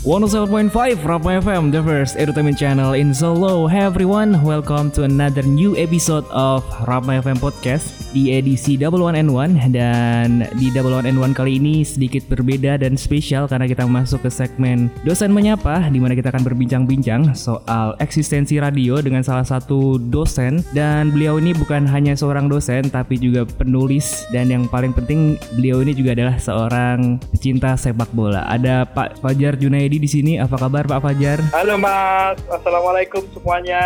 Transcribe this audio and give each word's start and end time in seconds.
107.5 0.00 0.72
Rapa 1.04 1.44
FM, 1.44 1.68
the 1.68 1.84
first 1.84 2.16
entertainment 2.16 2.56
channel 2.56 2.96
in 2.96 3.12
Solo. 3.12 3.68
Hey 3.68 3.84
everyone, 3.84 4.40
welcome 4.40 4.88
to 4.96 5.04
another 5.04 5.44
new 5.44 5.76
episode 5.76 6.24
of 6.32 6.64
Rapa 6.88 7.20
FM 7.20 7.36
Podcast 7.36 8.00
di 8.16 8.32
edisi 8.32 8.80
Double 8.80 9.04
One 9.04 9.12
and 9.12 9.28
One 9.28 9.60
dan 9.68 10.48
di 10.56 10.72
Double 10.72 10.96
One 10.96 11.04
and 11.04 11.20
One 11.20 11.36
kali 11.36 11.60
ini 11.60 11.84
sedikit 11.84 12.24
berbeda 12.32 12.80
dan 12.80 12.96
spesial 12.96 13.44
karena 13.44 13.68
kita 13.68 13.84
masuk 13.84 14.24
ke 14.24 14.30
segmen 14.32 14.88
dosen 15.04 15.36
menyapa 15.36 15.84
di 15.92 16.00
mana 16.00 16.16
kita 16.16 16.32
akan 16.32 16.48
berbincang-bincang 16.48 17.36
soal 17.36 17.92
eksistensi 18.00 18.56
radio 18.56 18.98
dengan 19.04 19.20
salah 19.20 19.44
satu 19.44 20.00
dosen 20.00 20.64
dan 20.72 21.12
beliau 21.12 21.36
ini 21.36 21.52
bukan 21.52 21.84
hanya 21.84 22.16
seorang 22.16 22.48
dosen 22.48 22.88
tapi 22.88 23.20
juga 23.20 23.46
penulis 23.46 24.24
dan 24.34 24.48
yang 24.48 24.64
paling 24.64 24.96
penting 24.96 25.36
beliau 25.60 25.84
ini 25.84 25.92
juga 25.92 26.16
adalah 26.16 26.36
seorang 26.40 27.20
pecinta 27.30 27.76
sepak 27.78 28.10
bola. 28.16 28.48
Ada 28.48 28.88
Pak 28.90 29.22
Fajar 29.22 29.54
Junaidi 29.60 29.89
Edi 29.90 30.06
di 30.06 30.06
sini. 30.06 30.32
Apa 30.38 30.54
kabar 30.54 30.86
Pak 30.86 31.02
Fajar? 31.02 31.42
Halo 31.50 31.74
Mas, 31.74 32.38
Assalamualaikum 32.46 33.26
semuanya 33.34 33.82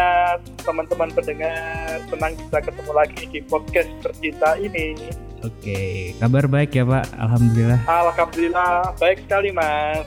teman-teman 0.61 1.09
pendengar. 1.17 1.97
Senang 2.13 2.37
bisa 2.37 2.61
ketemu 2.61 2.93
lagi 2.93 3.25
di 3.33 3.41
podcast 3.49 3.89
tercinta 4.05 4.53
ini. 4.61 5.01
Oke, 5.41 6.13
kabar 6.21 6.45
baik 6.45 6.77
ya 6.77 6.85
Pak? 6.85 7.09
Alhamdulillah. 7.17 7.81
Alhamdulillah, 7.89 8.93
baik 9.01 9.25
sekali 9.25 9.49
Mas. 9.57 10.05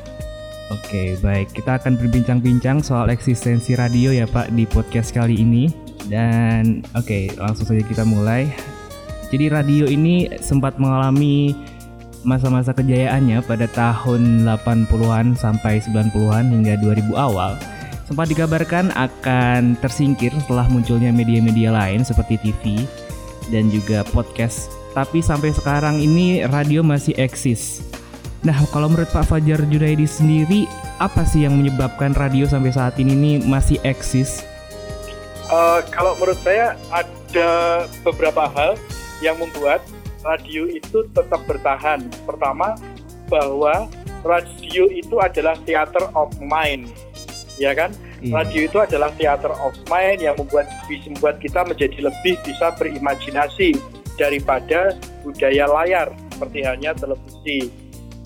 Oke, 0.69 1.17
baik. 1.17 1.57
Kita 1.57 1.81
akan 1.81 1.97
berbincang-bincang 1.97 2.85
soal 2.85 3.09
eksistensi 3.09 3.73
radio 3.73 4.13
ya 4.13 4.29
Pak 4.29 4.53
di 4.53 4.69
podcast 4.69 5.09
kali 5.17 5.41
ini. 5.41 5.65
Dan 6.05 6.85
oke, 6.93 7.41
langsung 7.41 7.73
saja 7.73 7.81
kita 7.81 8.05
mulai. 8.05 8.45
Jadi 9.33 9.49
radio 9.49 9.89
ini 9.89 10.29
sempat 10.45 10.77
mengalami 10.77 11.57
masa-masa 12.27 12.75
kejayaannya 12.75 13.39
pada 13.47 13.71
tahun 13.71 14.43
80-an 14.43 15.39
sampai 15.39 15.79
90-an 15.79 16.51
hingga 16.51 16.75
2000 16.83 17.07
awal 17.15 17.55
sempat 18.03 18.27
dikabarkan 18.31 18.91
akan 18.95 19.79
tersingkir 19.79 20.31
setelah 20.43 20.67
munculnya 20.71 21.11
media-media 21.11 21.71
lain 21.71 22.03
seperti 22.03 22.39
TV 22.39 22.83
dan 23.51 23.71
juga 23.71 24.03
podcast. 24.11 24.71
Tapi 24.95 25.23
sampai 25.23 25.51
sekarang 25.51 25.99
ini 25.99 26.43
radio 26.47 26.83
masih 26.83 27.15
eksis. 27.19 27.83
Nah, 28.47 28.55
kalau 28.71 28.87
menurut 28.87 29.11
Pak 29.11 29.27
Fajar 29.27 29.59
Junaidi 29.67 30.07
sendiri, 30.07 30.71
apa 31.03 31.27
sih 31.27 31.43
yang 31.43 31.59
menyebabkan 31.59 32.15
radio 32.15 32.47
sampai 32.47 32.71
saat 32.71 32.95
ini 32.95 33.11
nih 33.11 33.35
masih 33.43 33.75
eksis? 33.83 34.47
Uh, 35.51 35.83
kalau 35.91 36.15
menurut 36.15 36.39
saya 36.43 36.79
ada 36.91 37.49
beberapa 38.07 38.47
hal 38.55 38.79
yang 39.19 39.35
membuat 39.35 39.83
radio 40.27 40.67
itu 40.67 41.07
tetap 41.15 41.39
bertahan. 41.47 42.03
Pertama, 42.27 42.75
bahwa 43.31 43.87
radio 44.27 44.91
itu 44.91 45.15
adalah 45.23 45.55
theater 45.63 46.11
of 46.15 46.31
mind, 46.43 46.91
ya 47.55 47.71
kan? 47.71 47.95
Iya. 48.19 48.33
Radio 48.43 48.61
itu 48.65 48.77
adalah 48.81 49.13
theater 49.15 49.53
of 49.61 49.77
mind 49.87 50.19
yang 50.25 50.35
membuat 50.35 50.67
bisa 50.89 51.07
membuat 51.07 51.37
kita 51.37 51.61
menjadi 51.63 52.09
lebih 52.09 52.35
bisa 52.43 52.73
berimajinasi 52.75 53.77
daripada 54.17 54.97
budaya 55.21 55.69
layar 55.69 56.07
seperti 56.33 56.59
hanya 56.65 56.91
televisi. 56.97 57.69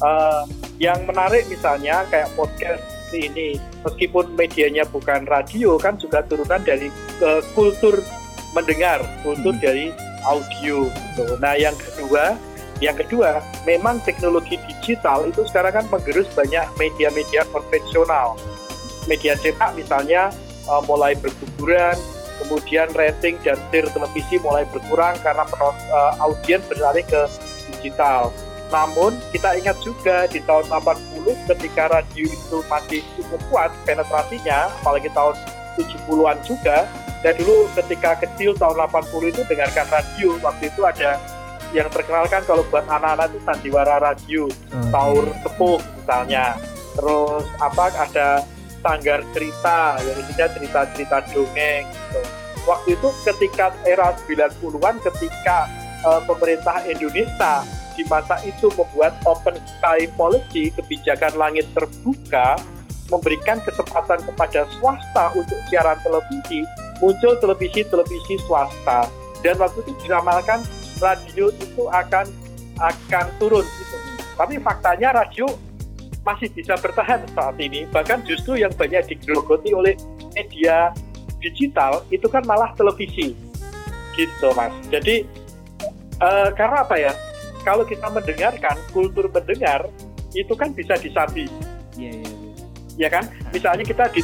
Uh, 0.02 0.50
yang 0.82 0.98
menarik 1.06 1.46
misalnya 1.46 2.02
kayak 2.10 2.32
podcast 2.34 2.82
ini, 3.14 3.60
meskipun 3.84 4.34
medianya 4.40 4.88
bukan 4.88 5.28
radio 5.28 5.76
kan 5.78 6.00
juga 6.00 6.24
turunan 6.26 6.64
dari 6.64 6.88
uh, 7.22 7.44
kultur 7.54 8.00
mendengar, 8.56 9.04
kultur 9.22 9.54
hmm. 9.54 9.62
dari 9.62 9.86
audio. 10.26 10.88
Gitu. 10.88 11.26
Nah, 11.40 11.54
yang 11.58 11.74
kedua, 11.78 12.38
yang 12.82 12.98
kedua, 12.98 13.46
memang 13.70 14.02
teknologi 14.02 14.58
digital 14.66 15.30
itu 15.30 15.46
sekarang 15.50 15.82
kan 15.82 15.86
menggerus 15.94 16.26
banyak 16.34 16.66
media-media 16.82 17.46
konvensional. 17.54 18.38
Media 19.06 19.38
cetak 19.38 19.78
misalnya 19.78 20.34
uh, 20.66 20.82
mulai 20.90 21.14
berguguran, 21.14 21.94
kemudian 22.42 22.90
rating 22.98 23.38
dan 23.46 23.58
tir 23.70 23.86
televisi 23.94 24.42
mulai 24.42 24.66
berkurang 24.74 25.14
karena 25.22 25.46
uh, 25.46 26.14
audiens 26.26 26.66
berlari 26.66 27.06
ke 27.06 27.22
digital. 27.70 28.34
Namun 28.74 29.14
kita 29.30 29.62
ingat 29.62 29.78
juga 29.84 30.26
di 30.32 30.42
tahun 30.48 30.66
80 30.72 31.52
ketika 31.54 31.92
radio 31.92 32.26
itu 32.26 32.58
masih 32.66 33.06
cukup 33.20 33.42
kuat 33.54 33.72
penetrasinya, 33.86 34.74
apalagi 34.82 35.12
tahun 35.14 35.38
70-an 35.86 36.38
juga, 36.46 36.86
saya 37.22 37.34
dulu 37.38 37.70
ketika 37.78 38.18
kecil 38.26 38.58
tahun 38.58 38.90
80 38.90 39.32
itu 39.32 39.42
dengarkan 39.46 39.88
radio 39.94 40.30
waktu 40.42 40.74
itu 40.74 40.82
ada 40.82 41.22
yang 41.72 41.88
terkenal 41.88 42.28
kan 42.28 42.44
kalau 42.44 42.66
buat 42.68 42.84
anak-anak 42.84 43.32
itu 43.32 43.40
sandiwara 43.48 43.96
radio 44.02 44.44
hmm. 44.50 44.92
taur 44.92 45.24
sepuh 45.46 45.80
misalnya 46.02 46.60
terus 46.98 47.46
apa 47.64 47.86
ada 47.96 48.28
sanggar 48.82 49.24
cerita 49.32 49.96
yang 50.04 50.18
isinya 50.20 50.48
cerita-cerita 50.52 51.18
dongeng 51.32 51.86
gitu. 51.88 52.22
waktu 52.68 52.90
itu 52.98 53.08
ketika 53.24 53.72
era 53.88 54.12
90-an 54.28 54.96
ketika 55.00 55.58
uh, 56.04 56.20
pemerintah 56.28 56.84
Indonesia 56.90 57.64
di 57.96 58.04
masa 58.10 58.42
itu 58.44 58.68
membuat 58.76 59.16
open 59.30 59.56
sky 59.78 60.10
policy 60.18 60.74
kebijakan 60.74 61.38
langit 61.38 61.70
terbuka 61.72 62.60
memberikan 63.12 63.60
kesempatan 63.62 64.24
kepada 64.24 64.64
swasta 64.80 65.36
untuk 65.36 65.60
siaran 65.68 66.00
televisi 66.02 66.64
muncul 67.04 67.36
televisi-televisi 67.44 68.40
swasta 68.48 69.10
dan 69.44 69.58
waktu 69.58 69.84
itu 69.84 69.92
diramalkan 70.08 70.64
radio 71.02 71.50
itu 71.52 71.84
akan 71.90 72.30
akan 72.80 73.26
turun 73.42 73.66
gitu. 73.66 73.96
Tapi 74.38 74.58
faktanya 74.62 75.14
radio 75.14 75.46
masih 76.22 76.50
bisa 76.54 76.78
bertahan 76.78 77.26
saat 77.34 77.58
ini. 77.58 77.90
Bahkan 77.90 78.26
justru 78.30 78.62
yang 78.62 78.74
banyak 78.74 79.10
digerogoti 79.10 79.74
oleh 79.74 79.98
media 80.38 80.94
digital 81.42 82.06
itu 82.14 82.26
kan 82.30 82.46
malah 82.46 82.72
televisi. 82.78 83.34
Gitu, 84.14 84.48
Mas. 84.54 84.74
Jadi 84.94 85.26
uh, 86.22 86.50
karena 86.54 86.86
apa 86.86 86.96
ya? 86.98 87.14
Kalau 87.62 87.86
kita 87.86 88.10
mendengarkan 88.10 88.78
kultur 88.90 89.30
mendengar 89.30 89.86
itu 90.34 90.54
kan 90.58 90.74
bisa 90.74 90.98
disabi. 90.98 91.46
Iya, 91.98 92.26
iya. 92.26 92.31
Ya 93.00 93.10
kan? 93.12 93.28
Misalnya 93.52 93.84
kita 93.88 94.12
di 94.12 94.22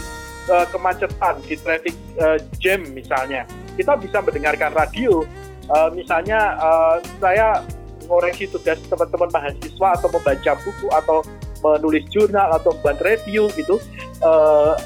uh, 0.52 0.66
kemacetan 0.72 1.40
di 1.46 1.56
traffic 1.60 1.96
uh, 2.20 2.40
jam 2.60 2.84
misalnya. 2.92 3.44
Kita 3.78 3.94
bisa 4.00 4.24
mendengarkan 4.24 4.74
radio 4.74 5.22
uh, 5.70 5.90
misalnya 5.94 6.58
uh, 6.58 6.98
saya 7.22 7.62
mengoreksi 8.08 8.48
tugas 8.48 8.80
teman-teman 8.88 9.30
mahasiswa 9.30 9.88
atau 10.00 10.10
membaca 10.10 10.52
buku 10.64 10.88
atau 10.96 11.18
menulis 11.60 12.06
jurnal 12.14 12.54
atau 12.54 12.72
membuat 12.80 13.02
review 13.04 13.50
gitu 13.58 13.82
uh, 14.24 14.78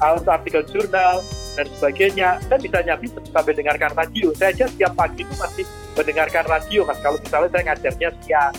artikel 0.00 0.64
jurnal 0.64 1.20
dan 1.58 1.66
sebagainya 1.76 2.40
saya 2.48 2.58
bisa 2.62 2.78
nyapi 2.80 3.06
sambil 3.28 3.52
dengarkan 3.52 3.92
radio. 3.92 4.32
Saya 4.32 4.54
aja 4.54 4.64
setiap 4.70 4.96
pagi 4.96 5.26
itu 5.26 5.34
masih 5.36 5.64
mendengarkan 5.92 6.44
radio 6.48 6.80
mas. 6.88 6.96
Kalau 7.04 7.18
misalnya 7.20 7.48
saya 7.52 7.62
ngajarnya 7.68 8.08
siang 8.24 8.54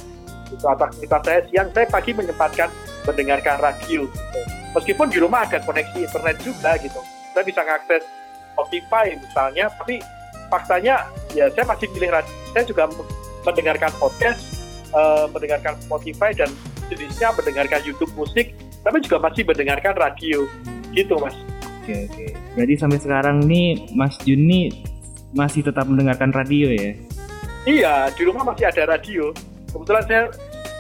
itu 0.52 0.66
atau 0.68 0.84
aktivitas 0.86 1.22
saya 1.24 1.42
siang 1.48 1.68
saya 1.72 1.88
pagi 1.88 2.12
menyempatkan 2.12 2.70
mendengarkan 3.08 3.56
radio 3.64 4.06
gitu 4.06 4.61
meskipun 4.76 5.08
di 5.12 5.20
rumah 5.20 5.48
ada 5.48 5.60
koneksi 5.64 6.08
internet 6.08 6.38
juga 6.44 6.76
gitu. 6.80 7.00
Saya 7.32 7.44
bisa 7.48 7.62
mengakses 7.64 8.04
Spotify 8.52 9.16
misalnya 9.16 9.66
tapi 9.80 10.04
faktanya 10.52 11.08
ya 11.32 11.48
saya 11.56 11.64
masih 11.64 11.88
pilih 11.96 12.12
radio 12.12 12.34
saya 12.52 12.64
juga 12.68 12.84
mendengarkan 13.48 13.92
podcast 13.96 14.44
uh, 14.92 15.26
mendengarkan 15.32 15.80
Spotify 15.80 16.36
dan 16.36 16.52
jenisnya 16.92 17.32
mendengarkan 17.32 17.80
YouTube 17.88 18.12
musik 18.20 18.52
tapi 18.84 18.98
juga 19.00 19.22
masih 19.22 19.48
mendengarkan 19.48 19.96
radio. 19.96 20.46
Gitu 20.92 21.16
mas. 21.16 21.38
Oke 21.82 22.12
oke. 22.12 22.26
Jadi 22.60 22.74
sampai 22.76 23.00
sekarang 23.00 23.48
nih 23.48 23.88
Mas 23.96 24.20
Juni 24.22 24.84
masih 25.32 25.64
tetap 25.64 25.88
mendengarkan 25.88 26.36
radio 26.36 26.68
ya? 26.68 26.92
Iya 27.64 27.96
di 28.12 28.22
rumah 28.28 28.44
masih 28.44 28.68
ada 28.68 28.98
radio. 28.98 29.32
Kebetulan 29.72 30.04
saya 30.04 30.24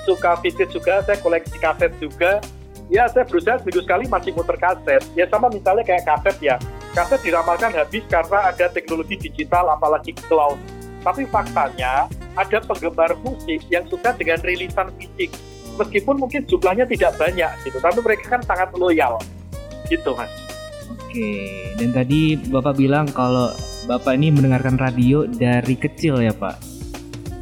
suka 0.03 0.35
vintage 0.44 0.73
juga 0.75 0.99
saya 1.05 1.17
koleksi 1.23 1.55
kaset 1.61 1.94
juga 2.01 2.44
ya 2.89 3.06
saya 3.12 3.28
berusaha 3.28 3.60
seminggu 3.62 3.83
sekali 3.83 4.06
masih 4.07 4.31
muter 4.33 4.57
kaset. 4.57 5.04
Ya 5.13 5.28
sama 5.30 5.51
misalnya 5.51 5.86
kayak 5.86 6.07
kaset 6.07 6.38
ya. 6.39 6.56
Kaset 6.95 7.22
diramalkan 7.22 7.72
habis 7.75 8.04
karena 8.07 8.51
ada 8.51 8.66
teknologi 8.72 9.16
digital 9.19 9.69
apalagi 9.72 10.16
cloud. 10.28 10.57
Tapi 11.01 11.25
faktanya 11.30 12.07
ada 12.38 12.57
penggemar 12.62 13.13
musik 13.22 13.62
yang 13.69 13.86
suka 13.89 14.13
dengan 14.16 14.39
rilisan 14.42 14.89
fisik. 14.98 15.33
Meskipun 15.80 16.19
mungkin 16.19 16.45
jumlahnya 16.45 16.86
tidak 16.86 17.16
banyak 17.16 17.51
gitu, 17.63 17.80
tapi 17.80 18.00
mereka 18.04 18.38
kan 18.38 18.42
sangat 18.44 18.69
loyal. 18.75 19.18
Gitu, 19.88 20.12
Mas. 20.13 20.30
Oke, 20.92 21.31
dan 21.80 21.95
tadi 21.95 22.36
Bapak 22.38 22.75
bilang 22.75 23.07
kalau 23.10 23.56
Bapak 23.88 24.13
ini 24.19 24.30
mendengarkan 24.30 24.75
radio 24.78 25.24
dari 25.25 25.80
kecil 25.80 26.22
ya, 26.22 26.36
Pak? 26.36 26.81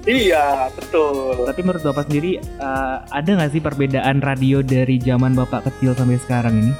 Iya, 0.10 0.74
betul. 0.74 1.46
Tapi 1.46 1.62
menurut 1.62 1.86
Bapak 1.86 2.10
sendiri, 2.10 2.42
uh, 2.58 3.06
ada 3.14 3.30
nggak 3.30 3.54
sih 3.54 3.62
perbedaan 3.62 4.26
radio 4.26 4.66
dari 4.66 4.98
zaman 4.98 5.38
Bapak 5.38 5.70
kecil 5.70 5.94
sampai 5.94 6.18
sekarang 6.18 6.66
ini? 6.66 6.74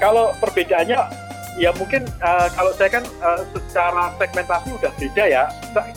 Kalau 0.00 0.32
perbedaannya, 0.40 0.96
ya 1.60 1.70
mungkin 1.76 2.08
uh, 2.24 2.48
kalau 2.56 2.72
saya 2.72 2.88
kan 2.88 3.04
uh, 3.20 3.44
secara 3.52 4.16
segmentasi 4.16 4.72
udah 4.80 4.88
beda 4.96 5.24
ya. 5.28 5.44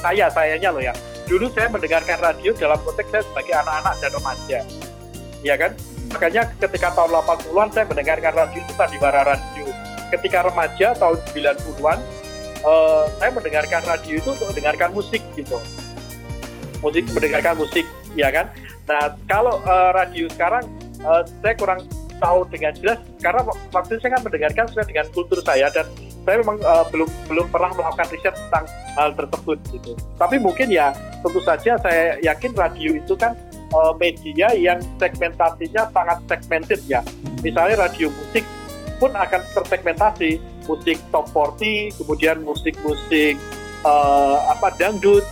Saya, 0.04 0.28
sayanya 0.28 0.76
loh 0.76 0.84
ya. 0.84 0.92
Dulu 1.24 1.48
saya 1.56 1.72
mendengarkan 1.72 2.20
radio 2.20 2.52
dalam 2.52 2.76
konteks 2.84 3.08
saya 3.08 3.24
sebagai 3.24 3.56
anak-anak 3.64 3.96
dan 4.04 4.12
remaja. 4.12 4.60
Iya 5.40 5.56
kan? 5.56 5.72
Makanya 6.12 6.42
ketika 6.60 6.92
tahun 7.00 7.16
80-an 7.16 7.70
saya 7.72 7.86
mendengarkan 7.88 8.34
radio 8.36 8.60
itu 8.60 8.74
Sandiwara 8.76 9.24
Radio. 9.24 9.72
Ketika 10.12 10.52
remaja 10.52 11.00
tahun 11.00 11.18
90-an 11.32 12.00
uh, 12.68 13.08
saya 13.24 13.32
mendengarkan 13.32 13.82
radio 13.88 14.20
itu 14.20 14.30
untuk 14.36 14.52
mendengarkan 14.52 14.92
musik 14.92 15.24
gitu. 15.40 15.56
Musik 16.84 17.08
mendengarkan 17.16 17.56
musik, 17.56 17.88
ya 18.14 18.28
kan? 18.30 18.52
Nah, 18.86 19.16
kalau 19.32 19.64
uh, 19.64 19.96
radio 19.96 20.28
sekarang 20.28 20.68
uh, 21.08 21.24
saya 21.40 21.56
kurang 21.56 21.80
tahu 22.20 22.48
dengan 22.52 22.72
jelas 22.78 23.00
karena 23.20 23.42
waktu 23.72 24.00
saya 24.00 24.20
kan 24.20 24.22
mendengarkan 24.24 24.66
sesuai 24.72 24.88
dengan 24.88 25.06
kultur 25.12 25.40
saya 25.44 25.68
dan 25.72 25.88
saya 26.24 26.40
memang 26.40 26.56
uh, 26.64 26.88
belum 26.88 27.10
belum 27.28 27.46
pernah 27.52 27.76
melakukan 27.76 28.08
riset 28.16 28.36
tentang 28.36 28.66
hal 28.96 29.12
tersebut 29.12 29.58
gitu. 29.76 29.92
Tapi 30.16 30.36
mungkin 30.40 30.72
ya 30.72 30.96
tentu 31.20 31.44
saja 31.44 31.76
saya 31.84 32.16
yakin 32.24 32.56
radio 32.56 32.96
itu 32.96 33.14
kan 33.20 33.36
uh, 33.76 33.92
media 34.00 34.56
yang 34.56 34.80
segmentasinya 35.00 35.92
sangat 35.92 36.18
segmented 36.32 36.80
ya. 36.88 37.04
Misalnya 37.44 37.88
radio 37.92 38.08
musik 38.08 38.48
pun 39.04 39.12
akan 39.12 39.42
tersegmentasi 39.52 40.40
musik 40.64 40.96
top 41.12 41.28
40, 41.36 41.92
kemudian 42.00 42.40
musik-musik 42.48 43.36
uh, 43.84 44.48
apa 44.48 44.72
dangdut 44.80 45.28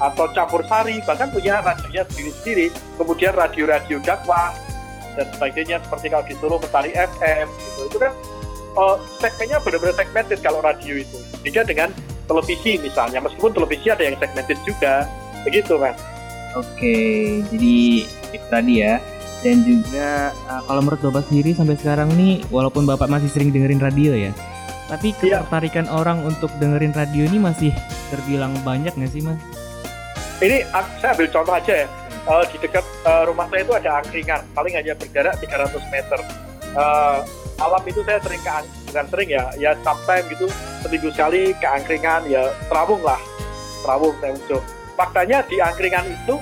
atau 0.00 0.26
campur 0.32 0.64
sari, 0.64 1.04
bahkan 1.04 1.28
punya 1.28 1.60
radionya 1.60 2.08
sendiri-sendiri. 2.08 2.72
Kemudian 2.96 3.36
radio-radio 3.36 4.00
dakwah 4.00 4.56
dan 5.14 5.26
sebagainya 5.36 5.76
seperti 5.84 6.06
kalau 6.08 6.24
di 6.24 6.34
Solo 6.40 6.56
Mentari 6.56 6.90
FM 6.96 7.46
gitu. 7.46 7.80
Itu 7.92 7.98
kan 8.00 8.12
uh, 8.80 8.96
segmennya 9.20 9.60
benar-benar 9.60 9.94
segmented 10.00 10.38
kalau 10.40 10.60
radio 10.64 11.04
itu. 11.04 11.18
Jika 11.44 11.68
dengan 11.68 11.92
televisi 12.24 12.80
misalnya, 12.80 13.20
meskipun 13.20 13.52
televisi 13.52 13.92
ada 13.92 14.04
yang 14.06 14.16
segmented 14.16 14.58
juga, 14.64 15.04
begitu 15.44 15.76
kan. 15.76 15.94
Oke, 16.58 16.96
jadi 17.52 17.76
itu 18.34 18.46
tadi 18.50 18.82
ya. 18.82 18.98
Dan 19.40 19.64
juga 19.64 20.36
uh, 20.52 20.60
kalau 20.68 20.80
menurut 20.84 21.00
Bapak 21.00 21.24
sendiri 21.32 21.56
sampai 21.56 21.76
sekarang 21.80 22.12
nih, 22.16 22.44
walaupun 22.52 22.84
Bapak 22.84 23.08
masih 23.08 23.32
sering 23.32 23.48
dengerin 23.48 23.80
radio 23.80 24.12
ya, 24.12 24.36
tapi 24.90 25.16
iya. 25.22 25.40
ketertarikan 25.40 25.88
ya. 25.88 25.96
orang 25.96 26.18
untuk 26.28 26.52
dengerin 26.60 26.92
radio 26.92 27.24
ini 27.24 27.40
masih 27.40 27.72
terbilang 28.12 28.52
banyak 28.66 28.92
nggak 28.92 29.12
sih 29.12 29.24
Mas? 29.24 29.59
Ini 30.40 30.64
saya 30.72 31.12
ambil 31.12 31.28
contoh 31.28 31.54
aja 31.54 31.74
ya. 31.84 31.88
Uh, 32.28 32.44
di 32.52 32.56
dekat 32.60 32.84
uh, 33.08 33.24
rumah 33.24 33.48
saya 33.48 33.64
itu 33.64 33.72
ada 33.72 33.90
angkringan, 34.04 34.40
paling 34.52 34.76
hanya 34.76 34.92
berjarak 34.92 35.40
300 35.40 35.72
meter. 35.88 36.20
Uh, 36.76 37.24
malam 37.60 37.82
itu 37.84 38.00
saya 38.08 38.18
sering 38.24 38.40
ke 38.40 38.50
bukan 38.88 39.04
sering 39.12 39.28
ya 39.28 39.44
ya 39.60 39.70
sometimes 39.84 40.24
gitu 40.32 40.48
seminggu 40.80 41.12
sekali 41.12 41.52
ke 41.60 41.66
angkringan 41.68 42.24
ya 42.24 42.48
terawung 42.72 43.04
lah 43.04 43.20
terawung 43.84 44.16
saya 44.24 44.32
muncul 44.32 44.60
faktanya 44.96 45.44
di 45.44 45.60
angkringan 45.60 46.08
itu 46.08 46.34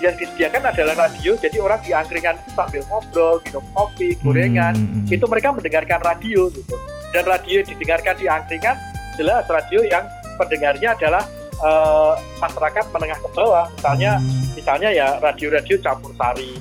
yang 0.00 0.16
disediakan 0.16 0.72
adalah 0.72 1.08
radio 1.08 1.36
jadi 1.36 1.56
orang 1.60 1.80
di 1.84 1.92
angkringan 1.92 2.40
itu 2.40 2.50
sambil 2.56 2.82
ngobrol 2.88 3.36
minum 3.44 3.64
kopi 3.76 4.16
gorengan 4.24 4.74
hmm. 4.74 5.12
itu 5.12 5.24
mereka 5.28 5.52
mendengarkan 5.52 6.00
radio 6.00 6.48
gitu 6.48 6.74
dan 7.12 7.24
radio 7.28 7.58
didengarkan 7.60 8.14
di 8.16 8.26
angkringan 8.26 8.76
jelas 9.20 9.44
radio 9.46 9.80
yang 9.84 10.04
pendengarnya 10.40 10.96
adalah 10.96 11.22
uh, 11.62 12.14
masyarakat 12.42 12.84
menengah 12.92 13.18
ke 13.20 13.28
bawah. 13.32 13.66
Misalnya 13.78 14.18
hmm. 14.20 14.56
misalnya 14.56 14.88
ya 14.92 15.06
radio-radio 15.22 15.76
campur 15.80 16.12
sari. 16.16 16.56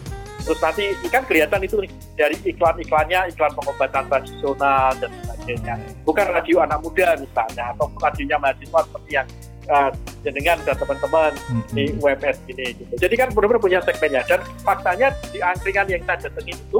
Terus 0.45 0.61
nanti 0.61 0.85
kan 1.09 1.25
kelihatan 1.25 1.57
itu 1.65 1.81
dari 2.13 2.37
iklan-iklannya 2.45 3.33
iklan 3.33 3.51
pengobatan 3.57 4.05
tradisional 4.05 4.93
dan 5.01 5.09
sebagainya. 5.25 5.73
Bukan 6.05 6.25
radio 6.29 6.61
anak 6.61 6.85
muda 6.85 7.17
misalnya 7.17 7.73
atau 7.73 7.89
radionya 7.97 8.37
mahasiswa 8.37 8.79
seperti 8.85 9.09
yang 9.09 9.27
uh, 9.73 9.89
jenengan 10.21 10.61
dan 10.61 10.77
teman-teman 10.77 11.33
hmm. 11.33 11.63
di 11.73 11.83
WMS 11.97 12.37
ini 12.45 12.77
gitu. 12.77 12.93
jadi 13.01 13.13
kan 13.25 13.27
benar-benar 13.33 13.61
punya 13.61 13.79
segmennya. 13.81 14.21
Dan 14.29 14.39
faktanya 14.61 15.09
di 15.33 15.41
angkringan 15.41 15.89
yang 15.89 16.01
saya 16.05 16.29
datengin 16.29 16.61
itu 16.61 16.79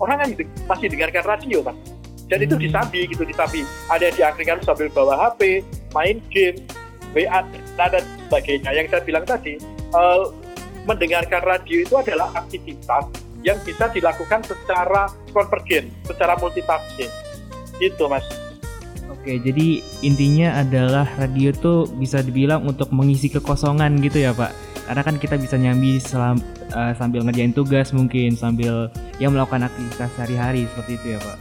orang 0.00 0.16
kan 0.24 0.28
masih 0.70 0.86
dengarkan 0.88 1.24
radio 1.26 1.60
kan 1.60 1.76
dan 2.28 2.38
itu 2.44 2.54
disabi 2.60 3.08
gitu 3.08 3.24
disabi 3.24 3.64
ada 3.88 4.08
yang 4.08 4.16
di 4.16 4.22
angkringan 4.22 4.58
sambil 4.62 4.88
bawa 4.92 5.16
HP 5.16 5.64
main 5.96 6.20
game 6.28 6.60
WA 7.16 7.40
dan 7.78 8.04
sebagainya 8.26 8.70
yang 8.74 8.86
saya 8.90 9.02
bilang 9.04 9.24
tadi 9.24 9.56
uh, 9.94 10.28
mendengarkan 10.88 11.44
radio 11.44 11.84
itu 11.84 11.94
adalah 12.00 12.32
aktivitas 12.36 13.04
yang 13.46 13.58
bisa 13.62 13.86
dilakukan 13.92 14.42
secara 14.42 15.06
konvergen, 15.30 15.92
secara 16.08 16.34
multitasking. 16.40 17.12
Itu, 17.78 18.10
Mas. 18.10 18.26
Oke, 19.08 19.38
jadi 19.40 19.80
intinya 20.02 20.58
adalah 20.60 21.06
radio 21.16 21.54
tuh 21.54 21.86
bisa 21.96 22.20
dibilang 22.20 22.66
untuk 22.66 22.90
mengisi 22.90 23.30
kekosongan 23.30 24.00
gitu 24.02 24.24
ya, 24.24 24.32
Pak. 24.34 24.52
Karena 24.88 25.02
kan 25.04 25.16
kita 25.20 25.36
bisa 25.36 25.60
nyambi 25.60 26.00
selam, 26.00 26.40
uh, 26.72 26.96
sambil 26.96 27.22
ngerjain 27.22 27.52
tugas 27.52 27.92
mungkin, 27.92 28.34
sambil 28.34 28.88
ya 29.20 29.28
melakukan 29.28 29.68
aktivitas 29.68 30.08
sehari-hari 30.16 30.64
seperti 30.72 30.92
itu 30.98 31.06
ya, 31.14 31.20
Pak. 31.20 31.38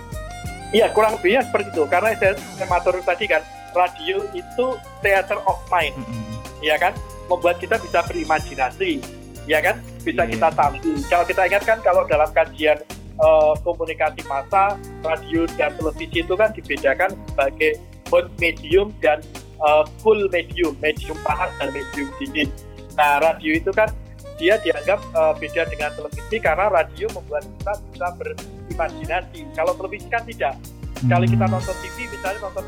Iya, 0.76 0.88
kurang 0.92 1.16
lebihnya 1.16 1.48
seperti 1.48 1.68
itu. 1.72 1.84
Karena 1.88 2.12
saya, 2.20 2.34
saya 2.60 2.80
tadi 2.84 3.26
kan, 3.26 3.42
radio 3.76 4.24
itu 4.32 4.66
theater 5.04 5.40
of 5.48 5.60
mind. 5.72 5.96
Mm 5.98 6.06
-hmm. 6.06 6.36
Ya 6.64 6.76
kan? 6.80 6.94
Membuat 7.28 7.60
kita 7.60 7.76
bisa 7.84 8.00
berimajinasi, 8.08 9.04
ya 9.48 9.60
kan 9.60 9.80
bisa 10.04 10.24
yeah. 10.24 10.32
kita 10.32 10.48
tampil. 10.56 10.96
Kalau 11.12 11.26
kita 11.28 11.42
ingat 11.48 11.64
kan 11.68 11.80
kalau 11.84 12.08
dalam 12.08 12.32
kajian 12.32 12.80
uh, 13.20 13.54
komunikasi 13.64 14.22
massa, 14.28 14.80
radio 15.02 15.44
dan 15.60 15.76
televisi 15.76 16.24
itu 16.24 16.34
kan 16.40 16.56
dibedakan 16.56 17.12
sebagai 17.34 17.80
hot 18.08 18.32
medium 18.40 18.96
dan 19.04 19.20
uh, 19.64 19.84
full 20.00 20.20
medium, 20.32 20.76
medium 20.80 21.18
panas 21.26 21.52
dan 21.60 21.74
medium 21.74 22.08
dingin. 22.22 22.50
Nah, 22.96 23.22
radio 23.22 23.52
itu 23.58 23.72
kan 23.76 23.90
dia 24.38 24.62
dianggap 24.62 25.02
uh, 25.18 25.34
beda 25.34 25.66
dengan 25.66 25.90
televisi 25.98 26.38
karena 26.38 26.70
radio 26.70 27.10
membuat 27.12 27.44
kita 27.58 27.74
bisa 27.90 28.08
berimajinasi. 28.22 29.40
Kalau 29.58 29.74
televisi 29.76 30.08
kan 30.08 30.24
tidak. 30.26 30.54
Hmm. 31.02 31.10
Kalau 31.14 31.26
kita 31.30 31.46
nonton 31.46 31.76
TV, 31.82 31.98
misalnya 32.10 32.40
nonton 32.42 32.66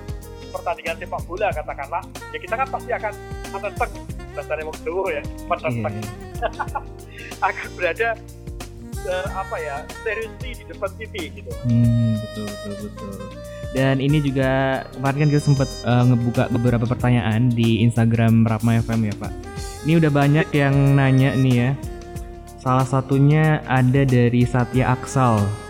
pertandingan 0.50 0.96
sepak 0.98 1.22
bola 1.30 1.48
katakanlah, 1.54 2.04
ya 2.34 2.38
kita 2.42 2.56
kan 2.58 2.68
pasti 2.68 2.92
akan 2.92 3.14
menentang 3.54 3.92
dasarnya 4.34 4.64
mau 4.66 5.08
ya, 5.10 5.22
menentang. 5.48 5.94
Yeah 5.94 6.30
akan 7.48 7.68
berada 7.76 8.10
uh, 9.08 9.28
apa 9.36 9.56
ya 9.60 9.76
seriously 10.04 10.52
di 10.60 10.64
depan 10.68 10.90
TV 11.00 11.14
gitu. 11.40 11.52
Hmm, 11.68 12.20
betul 12.20 12.46
betul 12.48 12.74
betul. 12.88 13.12
Dan 13.70 14.02
ini 14.02 14.18
juga 14.18 14.82
kemarin 14.98 15.18
kan 15.22 15.30
kita 15.30 15.44
sempat 15.46 15.70
uh, 15.86 16.04
ngebuka 16.10 16.50
beberapa 16.50 16.86
pertanyaan 16.90 17.54
di 17.54 17.86
Instagram 17.86 18.44
Rapma 18.50 18.82
FM 18.82 19.14
ya 19.14 19.16
Pak. 19.22 19.34
Ini 19.86 19.94
udah 20.02 20.12
banyak 20.12 20.48
yang 20.58 20.76
nanya 20.98 21.38
nih 21.38 21.56
ya. 21.56 21.72
Salah 22.60 22.84
satunya 22.84 23.64
ada 23.70 24.04
dari 24.04 24.44
Satya 24.44 24.92
Aksal. 24.92 25.69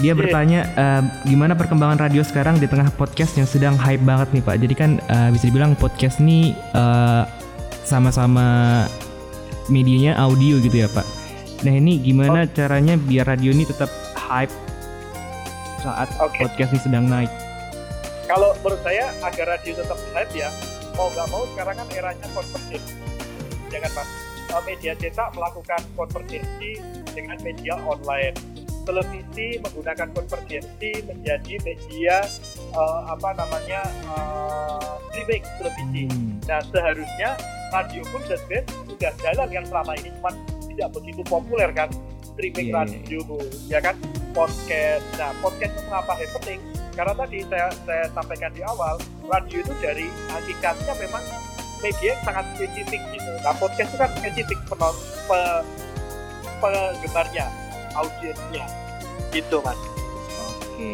Dia 0.00 0.16
bertanya 0.16 0.64
uh, 0.80 1.02
gimana 1.28 1.52
perkembangan 1.52 2.00
radio 2.00 2.24
sekarang 2.24 2.56
di 2.56 2.64
tengah 2.64 2.88
podcast 2.96 3.36
yang 3.36 3.44
sedang 3.44 3.76
hype 3.76 4.00
banget 4.00 4.32
nih 4.32 4.42
Pak. 4.42 4.56
Jadi 4.56 4.74
kan 4.74 4.90
uh, 5.12 5.28
bisa 5.28 5.52
dibilang 5.52 5.76
podcast 5.76 6.24
ini 6.24 6.56
uh, 6.72 7.28
sama-sama 7.84 8.88
medianya 9.68 10.16
audio 10.16 10.56
gitu 10.64 10.72
ya 10.72 10.88
Pak. 10.88 11.04
Nah 11.68 11.76
ini 11.76 12.00
gimana 12.00 12.48
oh. 12.48 12.50
caranya 12.50 12.96
biar 12.96 13.28
radio 13.28 13.52
ini 13.52 13.68
tetap 13.68 13.92
hype 14.16 14.52
saat 15.84 16.08
okay. 16.16 16.48
podcast 16.48 16.72
ini 16.72 16.80
sedang 16.80 17.04
naik? 17.04 17.28
Kalau 18.24 18.56
menurut 18.64 18.80
saya 18.80 19.12
agar 19.20 19.58
radio 19.58 19.72
tetap 19.76 19.98
hype 20.16 20.32
ya, 20.32 20.48
mau 20.96 21.12
nggak 21.12 21.28
mau 21.28 21.44
sekarang 21.52 21.76
kan 21.76 21.88
eranya 21.92 22.26
konvergensi. 22.32 22.94
Jangan 23.68 23.90
Pak, 23.92 24.06
eh, 24.48 24.62
media 24.64 24.92
cetak 24.96 25.28
melakukan 25.36 25.80
konvergensi 25.92 26.70
dengan 27.12 27.36
media 27.44 27.74
online. 27.84 28.36
Televisi 28.90 29.46
menggunakan 29.62 30.08
konvergensi 30.10 30.90
menjadi 31.06 31.54
media 31.62 32.26
uh, 32.74 33.06
apa 33.06 33.38
namanya 33.38 33.86
uh, 34.10 34.98
streaming 35.10 35.46
televisi. 35.62 36.02
Hmm. 36.10 36.42
Nah 36.50 36.58
seharusnya 36.74 37.38
radio 37.70 38.02
pun 38.10 38.20
dan 38.26 38.42
band 38.50 38.66
sudah 38.90 39.12
jalan 39.22 39.46
kan 39.46 39.64
selama 39.70 39.92
ini 40.02 40.10
cuma 40.18 40.30
tidak 40.66 40.88
begitu 40.90 41.22
populer 41.22 41.70
kan 41.70 41.88
streaming 42.34 42.68
yeah. 42.74 42.82
Iya, 42.82 42.98
radio 42.98 43.20
ya 43.70 43.78
kan 43.78 43.96
podcast 44.34 45.04
nah 45.18 45.30
podcast 45.38 45.72
itu 45.74 45.82
mengapa 45.86 46.12
penting 46.18 46.60
karena 46.94 47.12
tadi 47.14 47.38
saya 47.46 47.66
saya 47.86 48.04
sampaikan 48.10 48.50
di 48.52 48.62
awal 48.66 48.98
radio 49.30 49.58
itu 49.62 49.74
dari 49.78 50.06
hakikatnya 50.34 50.92
memang 50.98 51.22
media 51.80 52.08
yang 52.12 52.22
sangat 52.26 52.44
spesifik 52.58 53.02
gitu 53.14 53.30
nah 53.46 53.54
podcast 53.56 53.88
itu 53.88 53.98
kan 53.98 54.10
spesifik 54.18 54.58
penonton 54.66 54.98
pe, 55.28 55.40
penggemarnya 56.60 57.46
audiensnya 57.96 58.66
gitu 59.30 59.62
mas 59.62 59.78
oke 60.44 60.92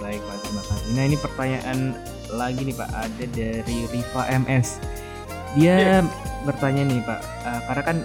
baik 0.00 0.20
pak 0.24 0.36
terima 0.44 0.62
kasih 0.66 0.88
nah 0.96 1.02
ini 1.04 1.16
pertanyaan 1.20 1.78
lagi 2.32 2.60
nih 2.66 2.76
pak 2.76 2.90
ada 2.92 3.24
dari 3.32 3.78
Riva 3.92 4.22
MS 4.32 4.68
dia 5.54 6.02
yeah. 6.02 6.02
bertanya 6.42 6.82
nih 6.82 6.98
Pak, 7.06 7.20
uh, 7.46 7.60
karena 7.70 7.82
kan 7.86 7.98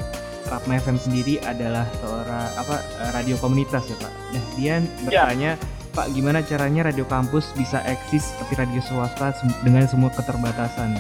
Rapma 0.50 0.82
FM 0.82 0.98
sendiri 0.98 1.38
adalah 1.46 1.86
seorang 2.02 2.50
apa 2.58 2.76
uh, 3.02 3.10
radio 3.14 3.38
komunitas 3.42 3.86
ya 3.90 3.98
Pak. 3.98 4.14
Nah 4.34 4.44
dia 4.58 4.74
bertanya 5.06 5.52
yeah. 5.58 5.94
Pak 5.94 6.14
gimana 6.14 6.46
caranya 6.46 6.94
radio 6.94 7.06
kampus 7.10 7.50
bisa 7.58 7.82
eksis 7.90 8.34
seperti 8.34 8.54
radio 8.62 8.82
swasta 8.86 9.34
dengan 9.66 9.90
semua 9.90 10.14
keterbatasan? 10.14 10.94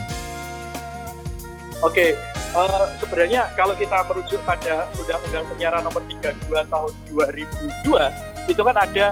Oke, 1.79 1.93
okay. 1.93 2.10
Uh, 2.56 2.86
sebenarnya 3.01 3.50
kalau 3.53 3.74
kita 3.77 4.06
merujuk 4.08 4.41
pada 4.46 4.88
Undang-Undang 4.98 5.46
Penyiaran 5.53 5.82
Nomor 5.86 6.03
32 6.08 6.72
Tahun 6.72 6.91
2002 7.13 8.51
itu 8.51 8.62
kan 8.62 8.75
ada 8.77 9.06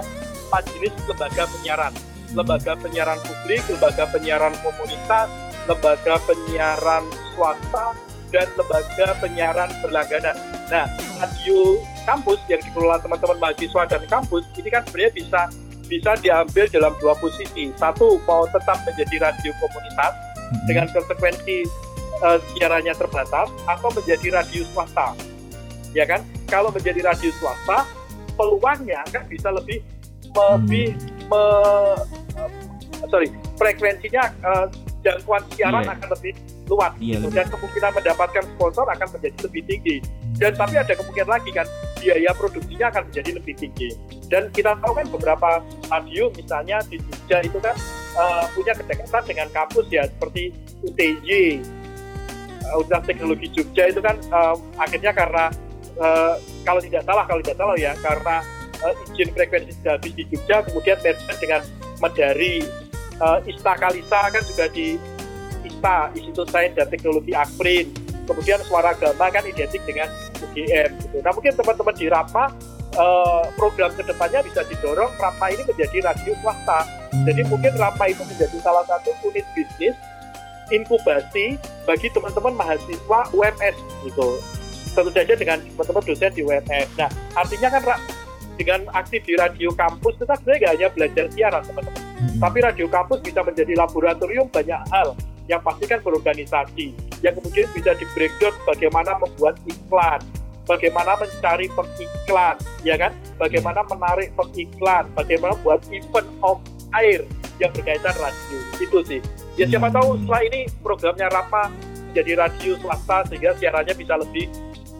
empat 0.48 0.62
jenis 0.72 0.92
lembaga 1.04 1.44
penyiaran 1.44 1.92
lembaga 2.34 2.76
penyiaran 2.76 3.18
publik, 3.24 3.62
lembaga 3.72 4.04
penyiaran 4.12 4.54
komunitas, 4.60 5.28
lembaga 5.64 6.14
penyiaran 6.28 7.04
swasta, 7.32 7.96
dan 8.28 8.46
lembaga 8.56 9.06
penyiaran 9.24 9.70
berlangganan. 9.80 10.36
Nah, 10.68 10.84
radio 11.16 11.80
kampus 12.04 12.40
yang 12.52 12.60
dikelola 12.60 13.00
teman-teman 13.00 13.38
mahasiswa 13.40 13.82
dan 13.88 14.02
kampus 14.08 14.44
ini 14.60 14.68
kan 14.68 14.84
sebenarnya 14.84 15.12
bisa 15.16 15.40
bisa 15.88 16.10
diambil 16.20 16.64
dalam 16.68 16.92
dua 17.00 17.16
posisi. 17.16 17.72
Satu 17.80 18.20
mau 18.28 18.44
tetap 18.52 18.76
menjadi 18.84 19.32
radio 19.32 19.52
komunitas 19.56 20.12
hmm. 20.36 20.64
dengan 20.68 20.86
konsekuensi 20.92 21.64
uh, 22.22 22.38
siarannya 22.54 22.94
terbatas 22.94 23.48
atau 23.66 23.88
menjadi 23.92 24.42
radio 24.42 24.62
swasta. 24.72 25.14
Ya 25.96 26.04
kan? 26.04 26.20
Kalau 26.46 26.68
menjadi 26.72 27.00
radio 27.04 27.30
swasta, 27.36 27.88
peluangnya 28.38 29.02
kan 29.10 29.26
bisa 29.26 29.50
lebih 29.50 29.82
lebih 30.28 30.94
hmm. 30.94 31.26
me, 31.26 31.34
uh, 31.34 31.98
sorry 33.10 33.26
frekuensinya 33.58 34.30
uh, 34.46 34.66
jangkauan 35.02 35.42
siaran 35.54 35.82
yeah. 35.82 35.94
akan 35.94 36.08
lebih 36.14 36.32
luas 36.68 36.92
yeah, 37.00 37.16
gitu. 37.18 37.28
dan 37.32 37.46
kemungkinan 37.48 37.90
mendapatkan 37.96 38.44
sponsor 38.54 38.86
akan 38.86 39.08
menjadi 39.14 39.38
lebih 39.48 39.62
tinggi 39.66 39.96
dan 40.38 40.52
tapi 40.54 40.74
ada 40.78 40.92
kemungkinan 40.94 41.30
lagi 41.30 41.50
kan 41.50 41.66
biaya 41.98 42.30
produksinya 42.36 42.86
akan 42.94 43.02
menjadi 43.10 43.30
lebih 43.40 43.54
tinggi 43.58 43.88
dan 44.28 44.52
kita 44.52 44.76
tahu 44.78 44.92
kan 44.94 45.06
beberapa 45.10 45.50
radio 45.88 46.30
misalnya 46.36 46.78
di 46.86 47.00
Jogja 47.00 47.38
itu 47.42 47.58
kan 47.58 47.74
uh, 48.14 48.44
punya 48.52 48.76
kedekatan 48.76 49.22
dengan 49.24 49.48
kampus 49.50 49.86
ya 49.88 50.04
seperti 50.06 50.52
UTJ 50.84 51.28
Universitas 52.76 53.04
Teknologi 53.08 53.46
Jogja 53.54 53.84
itu 53.88 54.00
kan 54.04 54.16
uh, 54.34 54.56
akhirnya 54.76 55.12
karena 55.16 55.44
uh, 55.96 56.34
kalau 56.66 56.80
tidak 56.84 57.02
salah 57.08 57.24
kalau 57.24 57.40
tidak 57.40 57.56
salah 57.56 57.76
ya 57.78 57.92
karena 58.04 58.36
uh, 58.84 58.92
izin 59.12 59.28
frekuensi 59.32 59.72
habis 59.86 60.12
di 60.12 60.24
Jogja 60.28 60.66
kemudian 60.66 60.98
merger 61.00 61.36
dengan 61.40 61.60
Medari 61.98 62.54
uh, 63.22 63.38
Ista 63.48 63.72
Kalisa 63.74 64.20
kan 64.30 64.42
juga 64.46 64.66
di 64.70 64.98
ISTA, 65.66 66.10
Institut 66.18 66.48
Sains 66.50 66.74
dan 66.74 66.86
Teknologi 66.90 67.34
Akprin. 67.34 67.90
Kemudian 68.26 68.60
suara 68.66 68.92
agama 68.92 69.32
kan 69.32 69.40
identik 69.46 69.80
dengan 69.88 70.10
UGM. 70.42 70.90
Gitu. 71.00 71.16
Nah 71.24 71.32
mungkin 71.32 71.52
teman-teman 71.56 71.94
di 71.96 72.06
RAPA 72.12 72.44
uh, 72.98 73.44
program 73.56 73.88
ke 73.96 74.04
depannya 74.04 74.44
bisa 74.44 74.66
didorong 74.68 75.08
RAPA 75.16 75.46
ini 75.56 75.62
menjadi 75.64 76.12
radio 76.12 76.32
swasta. 76.44 76.84
Jadi 77.24 77.42
mungkin 77.48 77.72
RAPA 77.78 78.04
itu 78.12 78.22
menjadi 78.28 78.56
salah 78.60 78.84
satu 78.84 79.16
unit 79.24 79.48
bisnis 79.56 79.96
inkubasi 80.72 81.56
bagi 81.84 82.08
teman-teman 82.12 82.54
mahasiswa 82.56 83.20
UMS 83.32 83.76
gitu. 84.04 84.28
Tentu 84.92 85.10
saja 85.14 85.34
dengan 85.36 85.58
teman-teman 85.62 86.02
dosen 86.04 86.30
di 86.34 86.42
UMS. 86.44 86.88
Nah 86.96 87.10
artinya 87.36 87.68
kan 87.78 87.82
dengan 88.58 88.80
aktif 88.92 89.22
di 89.22 89.38
radio 89.38 89.70
kampus 89.70 90.18
kan 90.22 90.34
sebenarnya 90.38 90.58
nggak 90.58 90.72
hanya 90.74 90.88
belajar 90.90 91.24
siaran 91.30 91.62
teman-teman 91.62 92.08
Hmm. 92.18 92.42
Tapi 92.42 92.58
radio 92.58 92.86
kampus 92.90 93.22
bisa 93.22 93.46
menjadi 93.46 93.78
laboratorium 93.78 94.50
banyak 94.50 94.82
hal 94.90 95.14
yang 95.46 95.62
pasti 95.62 95.86
kan 95.86 96.02
berorganisasi, 96.02 96.92
yang 97.22 97.32
kemudian 97.38 97.70
bisa 97.72 97.94
di 97.94 98.04
breakdown 98.12 98.52
bagaimana 98.66 99.16
membuat 99.22 99.56
iklan, 99.64 100.20
bagaimana 100.66 101.14
mencari 101.16 101.70
pengiklan, 101.72 102.56
ya 102.84 102.98
kan? 103.00 103.14
Bagaimana 103.38 103.80
menarik 103.86 104.34
pengiklan, 104.34 105.08
bagaimana 105.14 105.54
buat 105.62 105.80
event 105.88 106.28
of 106.44 106.58
air 106.96 107.24
yang 107.58 107.70
berkaitan 107.74 108.14
radio. 108.16 108.58
Itu 108.78 108.98
sih. 109.04 109.20
Ya 109.58 109.66
siapa 109.66 109.90
tahu 109.90 110.14
hmm. 110.14 110.18
setelah 110.24 110.42
ini 110.46 110.60
programnya 110.80 111.26
Rapa 111.28 111.74
jadi 112.14 112.38
radio 112.38 112.72
swasta 112.78 113.26
sehingga 113.28 113.52
siarannya 113.58 113.94
bisa 113.94 114.14
lebih 114.16 114.46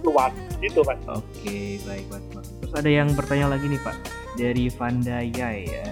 luas. 0.02 0.34
Gitu, 0.58 0.82
Pak. 0.82 0.98
Oke, 1.06 1.78
baik, 1.86 2.04
Pak. 2.10 2.20
Terus 2.62 2.74
ada 2.74 2.90
yang 2.90 3.08
bertanya 3.14 3.54
lagi 3.54 3.70
nih, 3.70 3.80
Pak. 3.80 3.96
Dari 4.34 4.64
Vandaya 4.74 5.48
ya 5.54 5.86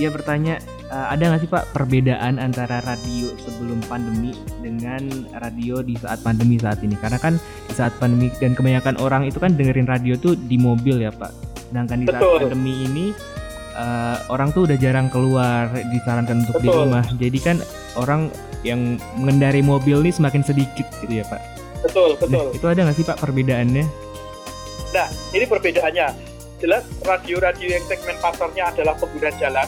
dia 0.00 0.08
bertanya 0.08 0.56
uh, 0.88 1.12
ada 1.12 1.28
nggak 1.28 1.40
sih 1.44 1.50
pak 1.52 1.76
perbedaan 1.76 2.40
antara 2.40 2.80
radio 2.88 3.28
sebelum 3.42 3.84
pandemi 3.84 4.32
dengan 4.64 5.28
radio 5.36 5.84
di 5.84 5.92
saat 6.00 6.24
pandemi 6.24 6.56
saat 6.56 6.80
ini 6.80 6.96
karena 6.96 7.20
kan 7.20 7.36
di 7.68 7.74
saat 7.76 7.92
pandemi 8.00 8.32
dan 8.40 8.56
kebanyakan 8.56 8.96
orang 8.96 9.28
itu 9.28 9.36
kan 9.36 9.52
dengerin 9.52 9.84
radio 9.84 10.16
tuh 10.16 10.40
di 10.48 10.56
mobil 10.56 11.04
ya 11.04 11.12
pak 11.12 11.36
sedangkan 11.68 12.00
di 12.00 12.06
saat 12.08 12.22
Betul. 12.24 12.38
pandemi 12.48 12.72
ini 12.88 13.06
uh, 13.74 14.16
orang 14.30 14.50
tuh 14.54 14.66
udah 14.66 14.78
jarang 14.78 15.10
keluar 15.10 15.70
disarankan 15.90 16.46
untuk 16.46 16.58
Betul. 16.58 16.64
di 16.64 16.68
rumah. 16.70 17.04
Jadi 17.18 17.38
kan 17.38 17.56
orang 17.98 18.30
yang 18.66 19.00
mengendari 19.16 19.64
mobil 19.64 20.04
ini 20.04 20.12
semakin 20.12 20.44
sedikit 20.44 20.86
gitu 21.00 21.20
ya 21.20 21.24
pak? 21.26 21.40
Betul 21.80 22.12
betul. 22.20 22.52
nah, 22.52 22.52
itu 22.52 22.66
ada 22.68 22.80
nggak 22.84 22.96
sih 22.96 23.06
pak 23.08 23.18
perbedaannya? 23.18 23.84
Nah 24.92 25.06
ini 25.32 25.44
perbedaannya. 25.48 26.08
Jelas 26.60 26.84
radio-radio 27.00 27.72
yang 27.72 27.84
segmen 27.88 28.20
pasarnya 28.20 28.68
adalah 28.68 28.92
pengguna 29.00 29.32
jalan. 29.40 29.64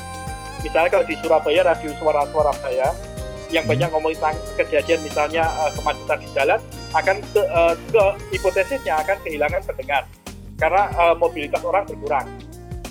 Misalnya 0.61 0.91
kalau 0.93 1.07
di 1.09 1.17
Surabaya 1.25 1.61
radio 1.65 1.91
suara 1.97 2.29
Surabaya 2.29 2.93
yang 3.49 3.65
banyak 3.65 3.89
hmm. 3.89 3.97
ngomongin 3.97 4.17
tentang 4.21 4.37
kejadian 4.61 5.01
misalnya 5.01 5.45
uh, 5.57 5.73
kemacetan 5.73 6.19
di 6.21 6.29
jalan 6.37 6.61
akan 6.93 7.17
ke, 7.33 7.41
uh, 7.49 7.75
ke 7.89 8.03
hipotesisnya 8.37 9.01
akan 9.01 9.17
kehilangan 9.25 9.65
pendengar. 9.65 10.05
Karena 10.61 10.93
uh, 11.01 11.15
mobilitas 11.17 11.65
orang 11.65 11.89
berkurang 11.89 12.29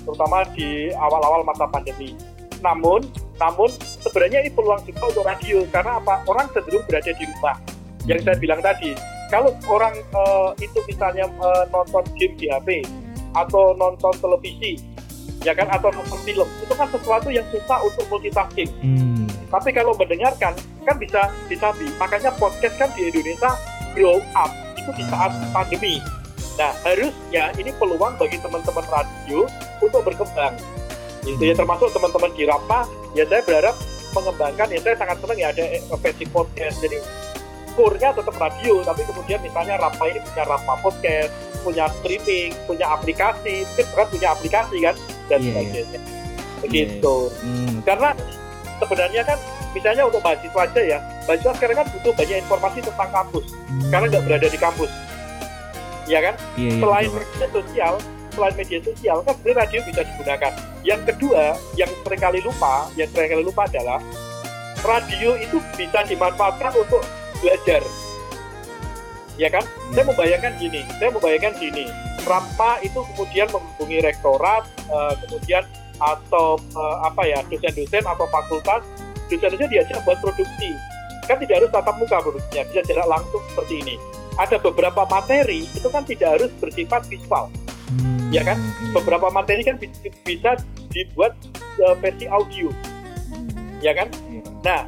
terutama 0.04 0.46
di 0.54 0.90
awal-awal 0.96 1.46
masa 1.46 1.66
pandemi. 1.70 2.18
Namun, 2.62 3.06
namun 3.42 3.70
sebenarnya 4.06 4.46
ini 4.46 4.52
peluang 4.54 4.82
juga 4.86 5.10
untuk 5.10 5.26
radio 5.26 5.66
karena 5.74 5.98
apa? 5.98 6.22
Orang 6.30 6.46
cenderung 6.54 6.86
berada 6.86 7.10
di 7.10 7.24
rumah. 7.26 7.58
Yang 8.06 8.20
saya 8.26 8.38
bilang 8.38 8.62
tadi, 8.62 8.94
kalau 9.34 9.54
orang 9.70 9.98
uh, 10.14 10.54
itu 10.62 10.78
misalnya 10.86 11.26
uh, 11.42 11.66
nonton 11.74 12.06
game 12.18 12.38
di 12.38 12.50
HP 12.50 12.86
atau 13.32 13.74
nonton 13.80 14.12
televisi 14.20 14.76
ya 15.42 15.58
kan 15.58 15.66
atau 15.74 15.90
nonton 15.90 16.20
film 16.22 16.46
itu 16.62 16.74
kan 16.78 16.86
sesuatu 16.94 17.34
yang 17.34 17.46
susah 17.50 17.82
untuk 17.82 18.06
multitasking. 18.12 18.70
Hmm. 18.82 19.26
Tapi 19.50 19.74
kalau 19.74 19.98
mendengarkan 19.98 20.54
kan 20.86 20.96
bisa 21.02 21.28
disabi. 21.50 21.90
Makanya 21.98 22.32
podcast 22.38 22.78
kan 22.78 22.90
di 22.94 23.10
Indonesia 23.10 23.52
grow 23.98 24.22
up 24.38 24.52
itu 24.78 24.92
di 24.96 25.04
saat 25.10 25.34
hmm. 25.34 25.50
pandemi. 25.50 25.96
Nah 26.60 26.72
harusnya 26.84 27.44
ini 27.56 27.72
peluang 27.76 28.20
bagi 28.20 28.38
teman-teman 28.42 28.86
radio 28.90 29.48
untuk 29.80 30.02
berkembang. 30.04 30.56
Itu 31.24 31.42
ya 31.42 31.54
termasuk 31.54 31.94
teman-teman 31.94 32.32
di 32.34 32.44
Rapa. 32.50 32.90
Ya 33.14 33.28
saya 33.28 33.44
berharap 33.46 33.76
mengembangkan. 34.12 34.68
Ya 34.72 34.80
saya 34.84 34.96
sangat 35.00 35.18
senang 35.22 35.40
ya 35.40 35.48
ada 35.54 35.64
versi 36.02 36.26
podcast. 36.28 36.82
Jadi 36.84 36.98
core-nya 37.72 38.12
tetap 38.12 38.36
radio, 38.36 38.84
tapi 38.84 39.02
kemudian 39.08 39.40
misalnya 39.40 39.80
Rapa 39.80 40.04
ini 40.12 40.20
punya 40.20 40.44
Rapa 40.44 40.74
podcast, 40.84 41.32
punya 41.64 41.86
streaming, 42.00 42.52
punya 42.68 42.86
aplikasi, 42.92 43.64
mungkin 43.64 43.86
kan 43.96 44.08
punya 44.12 44.28
aplikasi 44.36 44.78
kan, 44.84 44.96
dan 45.32 45.40
yeah. 45.40 45.48
sebagainya. 45.56 46.00
Begitu. 46.60 47.16
Yeah. 47.32 47.48
Hmm. 47.48 47.76
Karena 47.88 48.10
sebenarnya 48.76 49.22
kan 49.24 49.38
misalnya 49.72 50.04
untuk 50.04 50.20
mahasiswa 50.20 50.62
aja 50.68 50.82
ya, 50.84 51.00
mahasiswa 51.24 51.54
sekarang 51.56 51.78
kan 51.80 51.88
butuh 51.96 52.12
banyak 52.12 52.38
informasi 52.44 52.80
tentang 52.84 53.10
kampus, 53.16 53.46
hmm. 53.56 53.88
karena 53.88 54.06
nggak 54.12 54.24
berada 54.28 54.48
di 54.52 54.60
kampus. 54.60 54.92
Ya 56.10 56.20
kan? 56.22 56.36
Yeah, 56.58 56.74
yeah, 56.74 56.80
selain 56.82 57.10
betul. 57.10 57.22
media 57.22 57.48
sosial, 57.52 57.94
selain 58.34 58.56
media 58.58 58.80
sosial 58.82 59.18
kan 59.22 59.34
sebenarnya 59.38 59.60
radio 59.66 59.80
bisa 59.86 60.02
digunakan. 60.06 60.54
Yang 60.82 61.02
kedua, 61.14 61.44
yang 61.78 61.92
sering 62.02 62.22
kali 62.22 62.40
lupa, 62.42 62.74
yang 62.98 63.10
sering 63.14 63.30
kali 63.38 63.44
lupa 63.46 63.62
adalah 63.70 64.00
radio 64.82 65.38
itu 65.38 65.62
bisa 65.78 66.02
dimanfaatkan 66.10 66.74
untuk 66.74 67.06
belajar 67.42 67.82
ya 69.40 69.50
kan 69.50 69.64
hmm. 69.64 69.94
saya 69.98 70.06
membayangkan 70.06 70.54
gini 70.62 70.82
saya 71.02 71.10
membayangkan 71.14 71.54
gini 71.58 71.86
Rampa 72.22 72.78
itu 72.86 73.02
kemudian 73.14 73.50
menghubungi 73.50 73.98
rektorat 74.06 74.64
uh, 74.94 75.14
kemudian 75.26 75.66
atau 75.98 76.62
uh, 76.78 76.98
apa 77.10 77.26
ya 77.26 77.42
dosen-dosen 77.50 78.06
atau 78.06 78.26
fakultas 78.30 78.86
dosen-dosen 79.30 79.70
diajak 79.74 79.98
buat 80.06 80.22
produksi 80.22 80.78
kan 81.26 81.42
tidak 81.42 81.66
harus 81.66 81.70
tatap 81.74 81.96
muka 81.98 82.18
produksinya 82.22 82.64
bisa 82.70 82.82
jarak 82.86 83.08
langsung 83.10 83.42
seperti 83.54 83.76
ini 83.82 83.96
ada 84.40 84.58
beberapa 84.60 85.04
materi 85.10 85.68
itu 85.68 85.88
kan 85.92 86.04
tidak 86.08 86.40
harus 86.40 86.52
bersifat 86.60 87.08
visual 87.12 87.52
hmm. 87.92 88.32
ya 88.32 88.46
kan 88.46 88.60
beberapa 88.96 89.28
materi 89.32 89.66
kan 89.66 89.76
bisa 90.24 90.60
dibuat 90.92 91.36
uh, 91.84 91.96
versi 92.00 92.28
audio 92.28 92.72
hmm. 92.72 93.80
ya 93.84 93.92
kan 93.96 94.08
iya. 94.32 94.44
nah 94.64 94.82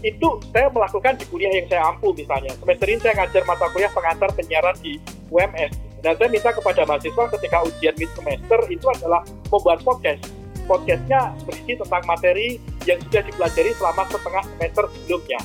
itu 0.00 0.40
saya 0.52 0.72
melakukan 0.72 1.12
di 1.20 1.24
kuliah 1.28 1.52
yang 1.52 1.68
saya 1.68 1.82
ampu 1.92 2.12
misalnya. 2.16 2.56
Semester 2.56 2.88
ini 2.88 3.00
saya 3.04 3.14
ngajar 3.20 3.42
mata 3.44 3.68
kuliah 3.68 3.92
pengantar 3.92 4.32
penyiaran 4.32 4.76
di 4.80 4.96
UMS. 5.28 5.76
Dan 6.00 6.16
saya 6.16 6.28
minta 6.32 6.50
kepada 6.56 6.88
mahasiswa 6.88 7.24
ketika 7.36 7.58
ujian 7.68 7.94
mid 8.00 8.10
semester 8.16 8.60
itu 8.72 8.86
adalah 8.88 9.20
membuat 9.52 9.84
podcast. 9.84 10.24
Podcastnya 10.64 11.36
berisi 11.44 11.76
tentang 11.76 12.04
materi 12.08 12.56
yang 12.88 12.96
sudah 13.04 13.22
dipelajari 13.28 13.70
selama 13.76 14.02
setengah 14.08 14.44
semester 14.56 14.84
sebelumnya. 14.88 15.40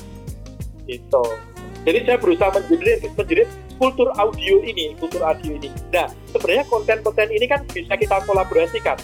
Gitu. 0.88 1.24
Jadi 1.86 1.98
saya 2.02 2.18
berusaha 2.18 2.50
menjerit, 2.50 2.98
menjerit 3.14 3.48
kultur 3.78 4.10
audio 4.18 4.58
ini, 4.66 4.98
kultur 4.98 5.22
audio 5.22 5.54
ini. 5.54 5.70
Nah, 5.94 6.10
sebenarnya 6.34 6.66
konten-konten 6.66 7.30
ini 7.30 7.46
kan 7.46 7.62
bisa 7.70 7.94
kita 7.94 8.18
kolaborasikan. 8.26 8.98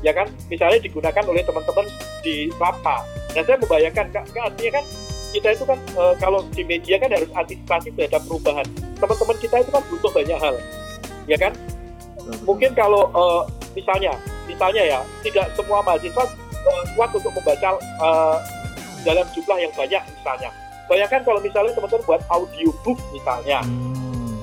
Ya 0.00 0.14
kan, 0.14 0.30
misalnya 0.48 0.78
digunakan 0.80 1.26
oleh 1.28 1.42
teman-teman 1.44 1.84
di 2.24 2.48
LAPA 2.56 3.20
Nah 3.30 3.42
saya 3.46 3.56
membayangkan, 3.62 4.06
artinya 4.26 4.72
kan 4.82 4.84
kita 5.30 5.48
itu 5.54 5.62
kan 5.62 5.78
uh, 5.94 6.14
kalau 6.18 6.42
di 6.50 6.66
media 6.66 6.98
kan 6.98 7.10
harus 7.14 7.30
antisipasi 7.30 7.94
terhadap 7.94 8.22
perubahan. 8.26 8.66
Teman-teman 8.98 9.36
kita 9.38 9.62
itu 9.62 9.70
kan 9.70 9.82
butuh 9.86 10.10
banyak 10.10 10.38
hal, 10.38 10.54
ya 11.30 11.38
kan? 11.38 11.52
Mungkin 12.42 12.74
kalau 12.74 13.06
uh, 13.14 13.46
misalnya, 13.78 14.18
misalnya 14.50 14.82
ya, 14.82 15.00
tidak 15.22 15.46
semua 15.54 15.78
mahasiswa 15.86 16.24
uh, 16.26 16.82
kuat 16.98 17.10
untuk 17.14 17.30
membaca 17.30 17.78
uh, 18.02 18.36
dalam 19.06 19.26
jumlah 19.30 19.58
yang 19.62 19.72
banyak 19.78 20.02
misalnya. 20.18 20.50
Bayangkan 20.90 21.22
kalau 21.22 21.38
misalnya 21.38 21.70
teman-teman 21.78 22.02
buat 22.02 22.22
audiobook 22.34 22.98
misalnya, 23.14 23.62
hmm. 23.62 24.34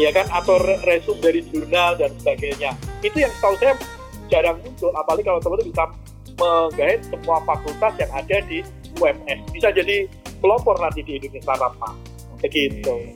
ya 0.00 0.08
kan, 0.08 0.24
atau 0.32 0.56
resume 0.88 1.20
dari 1.20 1.44
jurnal 1.52 2.00
dan 2.00 2.08
sebagainya. 2.16 2.72
Itu 3.04 3.20
yang 3.20 3.28
setahu 3.36 3.60
saya 3.60 3.76
jarang 4.32 4.56
muncul, 4.64 4.88
apalagi 4.96 5.28
kalau 5.28 5.40
teman-teman 5.44 5.68
bisa 5.68 5.84
menggait 6.40 7.00
semua 7.04 7.44
fakultas 7.44 7.92
yang 8.00 8.08
ada 8.16 8.36
di 8.48 8.64
UMS. 8.96 9.38
Bisa 9.52 9.68
jadi 9.68 10.08
pelopor 10.40 10.80
nanti 10.80 11.04
di 11.04 11.20
Indonesia 11.20 11.60
Rapa. 11.60 11.92
Begitu. 12.40 13.12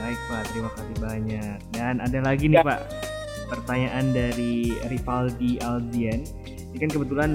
Baik 0.00 0.20
Pak, 0.32 0.42
terima 0.48 0.70
kasih 0.72 0.96
banyak. 0.96 1.56
Dan 1.76 2.00
ada 2.00 2.18
lagi 2.24 2.48
nih 2.48 2.60
ya. 2.60 2.64
Pak, 2.64 2.80
pertanyaan 3.52 4.16
dari 4.16 4.72
Rivaldi 4.88 5.60
Aldian. 5.60 6.24
Ini 6.72 6.76
kan 6.80 6.90
kebetulan 6.90 7.30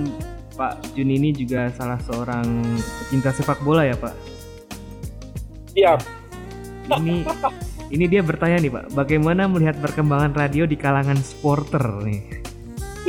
Pak 0.58 0.98
Jun 0.98 1.14
ini 1.14 1.32
juga 1.32 1.72
salah 1.72 2.02
seorang 2.04 2.44
pecinta 3.00 3.32
sepak 3.32 3.64
bola 3.64 3.88
ya 3.88 3.96
Pak? 3.96 4.39
Iya. 5.76 5.94
Ini 6.90 7.26
ini 7.90 8.06
dia 8.06 8.22
bertanya 8.22 8.58
nih 8.62 8.72
Pak, 8.74 8.86
bagaimana 8.94 9.50
melihat 9.50 9.78
perkembangan 9.82 10.34
radio 10.38 10.70
di 10.70 10.78
kalangan 10.78 11.18
supporter 11.18 11.82
nih? 12.06 12.22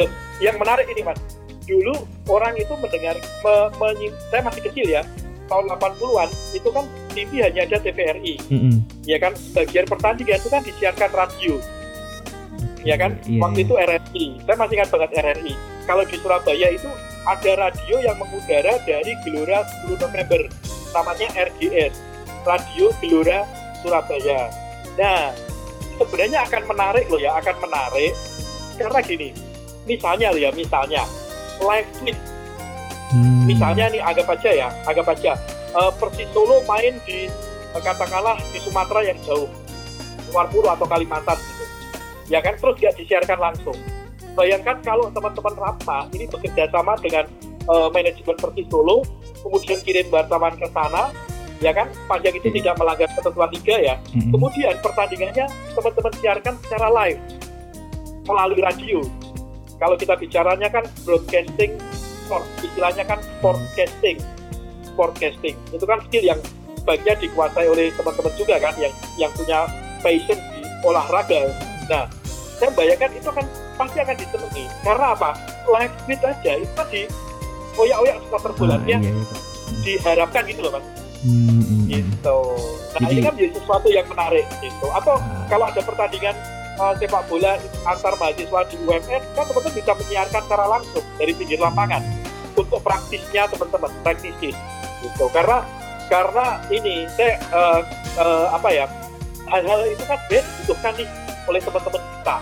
Loh, 0.01 0.09
yang 0.41 0.57
menarik 0.57 0.89
ini 0.89 1.05
Mas, 1.05 1.21
dulu 1.69 2.09
orang 2.29 2.57
itu 2.57 2.73
mendengar, 2.81 3.17
me, 3.21 3.55
me, 3.77 3.89
saya 4.33 4.41
masih 4.41 4.63
kecil 4.73 4.89
ya, 4.89 5.05
tahun 5.53 5.69
80-an 5.77 6.29
itu 6.57 6.69
kan 6.73 6.85
TV 7.13 7.31
hanya 7.45 7.67
ada 7.69 7.77
TVRI. 7.83 8.35
Mm 8.49 8.61
-hmm. 8.63 8.75
Ya 9.05 9.19
kan 9.19 9.37
bagian 9.53 9.85
pertandingan 9.85 10.39
itu 10.41 10.49
kan 10.49 10.63
disiarkan 10.65 11.11
radio. 11.13 11.55
Ya 12.81 12.97
kan? 12.97 13.21
Yeah, 13.29 13.45
Waktu 13.45 13.61
yeah. 13.61 13.67
itu 13.69 13.75
RRI. 13.77 14.27
Saya 14.49 14.57
masih 14.57 14.75
ingat 14.81 14.89
banget 14.89 15.11
RRI. 15.21 15.55
Kalau 15.85 16.05
di 16.09 16.17
Surabaya 16.17 16.69
itu 16.73 16.89
ada 17.29 17.53
radio 17.69 17.97
yang 18.01 18.17
mengudara 18.17 18.81
dari 18.89 19.13
Gelora 19.27 19.61
10 19.85 20.01
November. 20.01 20.41
Namanya 20.97 21.29
RGS. 21.37 22.10
Radio 22.47 22.93
Gelora 22.99 23.45
Surabaya. 23.81 24.53
Nah, 24.97 25.33
sebenarnya 25.97 26.45
akan 26.49 26.63
menarik 26.69 27.05
loh 27.09 27.21
ya, 27.21 27.37
akan 27.41 27.57
menarik 27.65 28.13
karena 28.77 29.01
gini. 29.05 29.29
Misalnya 29.89 30.33
loh 30.33 30.41
ya, 30.41 30.51
misalnya 30.53 31.03
live 31.61 31.91
tweet 32.01 32.19
Hmm. 33.11 33.43
Misalnya 33.43 33.91
nih 33.91 33.99
agak 33.99 34.31
aja 34.39 34.51
ya, 34.55 34.69
agak 34.87 35.11
aja. 35.19 35.35
Uh, 35.75 35.91
Persis 35.99 36.31
Solo 36.31 36.63
main 36.67 36.95
di 37.03 37.27
uh, 37.75 37.83
katakanlah 37.83 38.39
di 38.55 38.59
Sumatera 38.63 39.03
yang 39.03 39.19
jauh, 39.27 39.51
luar 40.31 40.47
Pulau 40.47 40.71
atau 40.71 40.87
Kalimantan 40.87 41.35
gitu. 41.35 41.65
Ya 42.31 42.39
kan 42.39 42.55
terus 42.55 42.79
dia 42.79 42.95
disiarkan 42.95 43.39
langsung. 43.43 43.75
Bayangkan 44.39 44.79
kalau 44.87 45.11
teman-teman 45.11 45.55
Rapa 45.59 46.07
ini 46.15 46.31
bekerja 46.31 46.71
sama 46.71 46.95
dengan 47.03 47.27
uh, 47.67 47.91
manajemen 47.91 48.39
Persis 48.39 48.67
Solo, 48.71 49.03
kemudian 49.43 49.83
kirim 49.83 50.07
wartawan 50.15 50.55
ke 50.55 50.71
sana, 50.71 51.11
ya 51.61 51.73
kan? 51.77 51.87
Panjang 52.09 52.35
itu 52.41 52.49
tidak 52.61 52.75
melanggar 52.81 53.09
ketentuan 53.13 53.51
liga 53.53 53.77
ya. 53.79 53.95
Hmm. 54.17 54.31
Kemudian 54.33 54.75
pertandingannya 54.81 55.47
teman-teman 55.77 56.13
siarkan 56.19 56.55
secara 56.65 56.89
live 56.91 57.21
melalui 58.25 58.61
radio. 58.61 59.01
Kalau 59.81 59.97
kita 59.97 60.17
bicaranya 60.17 60.69
kan 60.69 60.85
broadcasting 61.05 61.77
sport. 62.27 62.45
Istilahnya 62.61 63.05
kan 63.09 63.19
sportcasting. 63.21 64.19
Sportcasting. 64.85 65.57
Itu 65.73 65.85
kan 65.89 66.05
skill 66.09 66.25
yang 66.25 66.41
sebagian 66.81 67.17
dikuasai 67.21 67.69
oleh 67.69 67.93
teman-teman 67.97 68.33
juga 68.37 68.57
kan 68.61 68.75
yang 68.81 68.93
yang 69.17 69.33
punya 69.37 69.69
passion 70.01 70.37
di 70.37 70.61
olahraga. 70.85 71.49
Nah 71.89 72.05
saya 72.61 72.71
bayangkan 72.77 73.13
itu 73.17 73.31
kan 73.33 73.47
pasti 73.77 73.99
akan 74.05 74.17
ditemui. 74.17 74.65
Karena 74.85 75.17
apa? 75.17 75.31
Live 75.71 75.95
feed 76.05 76.21
aja 76.25 76.53
itu 76.61 76.73
tadi 76.77 77.03
oyak-oyak 77.79 78.17
supporter 78.27 78.53
bolanya 78.59 78.97
ah, 78.99 79.01
iya, 79.01 79.11
iya. 79.13 79.25
diharapkan 79.87 80.43
gitu 80.45 80.61
loh 80.67 80.73
mas 80.77 80.85
hmm, 81.25 81.49
hmm, 81.49 81.63
hmm. 81.63 81.83
gitu. 81.91 82.39
Nah 82.97 83.09
Jadi, 83.09 83.13
ini 83.13 83.21
kan 83.25 83.33
menjadi 83.37 83.53
sesuatu 83.61 83.89
yang 83.89 84.07
menarik 84.09 84.47
gitu. 84.61 84.87
Atau 84.93 85.15
ah. 85.17 85.47
kalau 85.49 85.65
ada 85.69 85.81
pertandingan 85.85 86.37
uh, 86.81 86.95
sepak 86.97 87.23
bola 87.29 87.61
antar 87.85 88.15
mahasiswa 88.17 88.61
di 88.73 88.77
UMS 88.85 89.25
kan 89.37 89.45
teman-teman 89.45 89.73
bisa 89.77 89.93
menyiarkan 89.97 90.43
secara 90.49 90.67
langsung 90.67 91.05
dari 91.21 91.33
pinggir 91.37 91.61
lapangan 91.61 92.03
untuk 92.57 92.81
praktisnya 92.81 93.47
teman-teman 93.53 93.93
praktisi. 94.03 94.51
Gitu. 95.01 95.25
Karena 95.33 95.65
karena 96.11 96.59
ini 96.75 97.07
saya 97.15 97.39
uh, 97.55 97.81
uh, 98.19 98.47
apa 98.57 98.69
ya 98.75 98.87
hal-hal 99.47 99.87
itu 99.87 100.05
kan 100.07 100.19
best 100.27 100.47
dibutuhkan 100.63 100.93
nih 100.99 101.09
oleh 101.47 101.61
teman-teman 101.63 102.03
kita. 102.03 102.37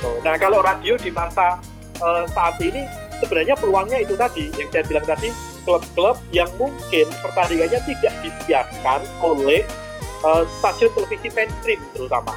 So, 0.00 0.08
nah 0.24 0.34
kalau 0.40 0.64
radio 0.64 0.96
di 0.96 1.12
masa 1.12 1.60
uh, 2.00 2.24
saat 2.32 2.56
ini 2.64 2.88
sebenarnya 3.20 3.54
peluangnya 3.58 3.98
itu 4.00 4.16
tadi 4.16 4.48
yang 4.56 4.68
saya 4.72 4.84
bilang 4.88 5.04
tadi 5.04 5.28
klub-klub 5.64 6.16
yang 6.34 6.48
mungkin 6.56 7.06
pertandingannya 7.22 7.80
tidak 7.84 8.14
disiarkan 8.24 9.00
oleh 9.20 9.62
uh, 10.24 10.44
stasiun 10.58 10.90
televisi 10.96 11.28
mainstream 11.32 11.80
terutama 11.96 12.34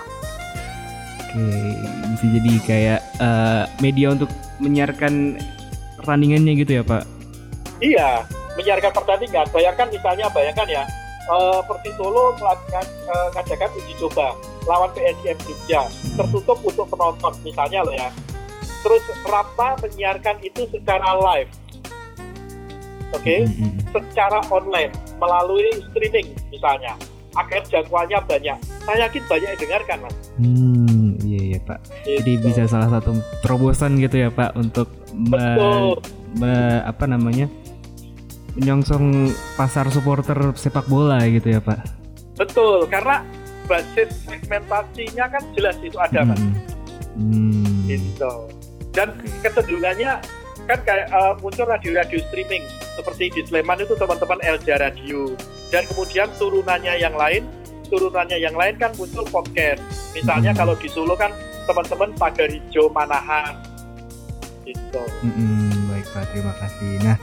Oke, 1.34 1.50
bisa 2.14 2.26
jadi 2.30 2.52
kayak 2.62 3.02
uh, 3.18 3.66
media 3.82 4.14
untuk 4.14 4.30
menyiarkan 4.62 5.42
pertandingannya 5.98 6.54
gitu 6.62 6.78
ya 6.78 6.84
Pak? 6.86 7.04
Iya, 7.82 8.10
menyiarkan 8.54 8.94
pertandingan. 8.94 9.50
Bayangkan 9.50 9.90
misalnya, 9.90 10.30
bayangkan 10.30 10.68
ya, 10.70 10.84
uh, 11.34 11.66
Persis 11.66 11.98
Solo 11.98 12.38
melakukan 12.38 12.86
uh, 13.10 13.28
ngajakan 13.34 13.70
uji 13.82 13.94
coba 13.98 14.38
lawan 14.70 14.94
PSIM 14.94 15.38
Jogja, 15.42 15.82
tertutup 16.14 16.62
untuk 16.62 16.86
penonton 16.86 17.34
misalnya 17.42 17.82
loh 17.82 17.96
ya. 17.98 18.14
Terus 18.86 19.04
Rapa 19.26 19.80
menyiarkan 19.80 20.44
itu 20.44 20.70
secara 20.70 21.18
live, 21.18 21.50
oke, 23.14 23.22
okay? 23.22 23.46
mm 23.46 23.54
-hmm. 23.54 23.72
secara 23.94 24.42
online 24.50 24.92
melalui 25.22 25.70
streaming 25.90 26.34
misalnya, 26.50 26.98
agar 27.38 27.62
jangkauannya 27.70 28.20
banyak. 28.26 28.58
Saya 28.84 29.08
yakin 29.08 29.24
banyak 29.30 29.50
yang 29.56 29.62
dengarkan 29.62 29.98
mas. 30.04 30.16
Hmm 30.38 30.94
iya 31.54 31.60
Pak. 31.62 31.80
Gitu. 32.06 32.18
Jadi 32.22 32.34
bisa 32.42 32.62
salah 32.66 32.90
satu 32.90 33.18
terobosan 33.46 34.02
gitu 34.02 34.26
ya 34.28 34.30
Pak 34.34 34.58
untuk 34.58 34.90
me, 35.14 35.46
me, 36.38 36.54
apa 36.84 37.06
namanya 37.06 37.48
menyongsong 38.54 39.34
pasar 39.58 39.90
supporter 39.90 40.54
sepak 40.58 40.86
bola 40.90 41.22
gitu 41.30 41.58
ya 41.58 41.62
Pak. 41.62 41.80
Betul, 42.38 42.90
karena 42.90 43.22
basis 43.70 44.26
segmentasinya 44.26 45.26
kan 45.30 45.44
jelas 45.54 45.78
itu 45.82 45.98
ada 45.98 46.34
kan. 46.34 46.40
Hmm. 47.18 47.86
Gitu. 47.86 48.34
Dan 48.94 49.10
kecenderungannya 49.42 50.22
kan 50.64 50.80
kayak 50.88 51.12
uh, 51.12 51.36
muncul 51.44 51.68
radio-radio 51.68 52.20
streaming 52.32 52.64
seperti 52.96 53.28
di 53.36 53.42
Sleman 53.44 53.84
itu 53.84 54.00
teman-teman 54.00 54.40
Elja 54.48 54.80
Radio 54.80 55.36
dan 55.74 55.84
kemudian 55.92 56.32
turunannya 56.40 56.96
yang 57.02 57.16
lain 57.20 57.44
turunannya 57.94 58.38
yang 58.42 58.56
lain 58.58 58.74
kan 58.82 58.90
muncul 58.98 59.22
podcast. 59.30 59.82
Misalnya 60.18 60.52
hmm. 60.56 60.60
kalau 60.60 60.74
di 60.74 60.90
Solo 60.90 61.14
kan 61.14 61.30
teman-teman 61.70 62.10
Pagar 62.18 62.50
Hijau 62.50 62.90
Manahan. 62.90 63.54
Gitu. 64.66 65.04
Hmm, 65.22 65.92
baik 65.92 66.08
Pak, 66.10 66.24
terima 66.34 66.54
kasih. 66.58 66.92
Nah, 67.06 67.18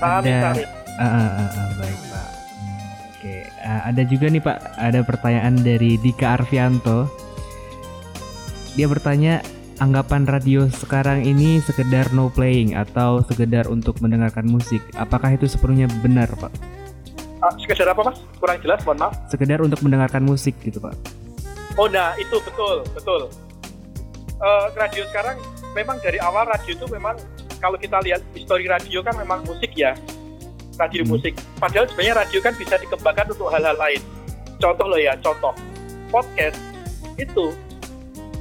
Sami, 0.00 0.32
ada 0.34 0.64
Uh, 0.98 1.06
uh, 1.06 1.14
uh, 1.14 1.50
uh, 1.54 1.68
baik 1.78 2.00
Pak. 2.10 2.30
Hmm, 2.58 2.82
Oke, 3.06 3.22
okay. 3.22 3.40
uh, 3.62 3.86
ada 3.86 4.02
juga 4.02 4.26
nih 4.34 4.42
Pak, 4.42 4.58
ada 4.74 5.00
pertanyaan 5.06 5.54
dari 5.62 5.94
Dika 5.94 6.34
Arfianto. 6.34 7.06
Dia 8.74 8.90
bertanya, 8.90 9.38
anggapan 9.78 10.26
radio 10.26 10.66
sekarang 10.70 11.22
ini 11.24 11.62
sekedar 11.62 12.10
no 12.14 12.30
playing 12.30 12.74
atau 12.74 13.22
sekedar 13.26 13.66
untuk 13.70 13.98
mendengarkan 14.02 14.46
musik. 14.46 14.82
Apakah 14.98 15.34
itu 15.34 15.46
sepenuhnya 15.46 15.86
benar, 16.02 16.30
Pak? 16.38 16.52
Uh, 17.38 17.54
sekedar 17.62 17.94
apa 17.94 18.10
mas? 18.10 18.18
Kurang 18.42 18.58
jelas, 18.58 18.82
mohon 18.82 18.98
maaf. 18.98 19.14
Sekedar 19.30 19.62
untuk 19.62 19.78
mendengarkan 19.86 20.26
musik 20.26 20.58
gitu 20.58 20.82
pak. 20.82 20.94
Oh 21.78 21.86
nah 21.86 22.18
itu 22.18 22.34
betul 22.42 22.82
betul. 22.90 23.30
Uh, 24.42 24.66
radio 24.74 25.06
sekarang 25.10 25.38
memang 25.74 26.02
dari 26.02 26.18
awal 26.18 26.46
radio 26.50 26.74
itu 26.74 26.86
memang 26.90 27.14
kalau 27.62 27.78
kita 27.78 28.02
lihat 28.02 28.22
histori 28.34 28.66
radio 28.66 29.02
kan 29.06 29.14
memang 29.14 29.46
musik 29.46 29.70
ya 29.78 29.94
radio 30.74 31.06
hmm. 31.06 31.10
musik. 31.14 31.34
Padahal 31.62 31.86
sebenarnya 31.86 32.26
radio 32.26 32.38
kan 32.42 32.54
bisa 32.58 32.74
dikembangkan 32.74 33.26
untuk 33.30 33.50
hal-hal 33.54 33.78
lain. 33.78 34.02
Contoh 34.58 34.86
loh 34.90 34.98
ya, 34.98 35.14
contoh 35.22 35.54
podcast 36.10 36.58
itu 37.18 37.54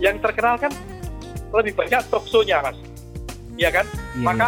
yang 0.01 0.17
terkenal 0.21 0.57
kan 0.57 0.73
lebih 1.53 1.73
banyak 1.75 2.01
talk 2.11 2.25
show-nya 2.27 2.59
mas, 2.63 2.77
ya 3.55 3.69
kan? 3.71 3.85
Yeah, 4.15 4.25
maka 4.25 4.47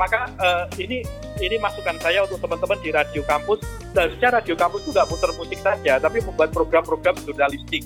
maka 0.00 0.20
uh, 0.40 0.64
ini 0.80 1.04
ini 1.40 1.56
masukan 1.60 1.96
saya 2.00 2.24
untuk 2.24 2.40
teman-teman 2.40 2.78
di 2.80 2.90
radio 2.92 3.22
kampus. 3.24 3.60
Seharusnya 3.92 4.28
radio 4.40 4.54
kampus 4.56 4.88
nggak 4.88 5.06
muter 5.08 5.30
musik 5.36 5.58
saja, 5.60 6.00
tapi 6.00 6.24
membuat 6.24 6.50
program-program 6.52 7.16
jurnalistik, 7.24 7.84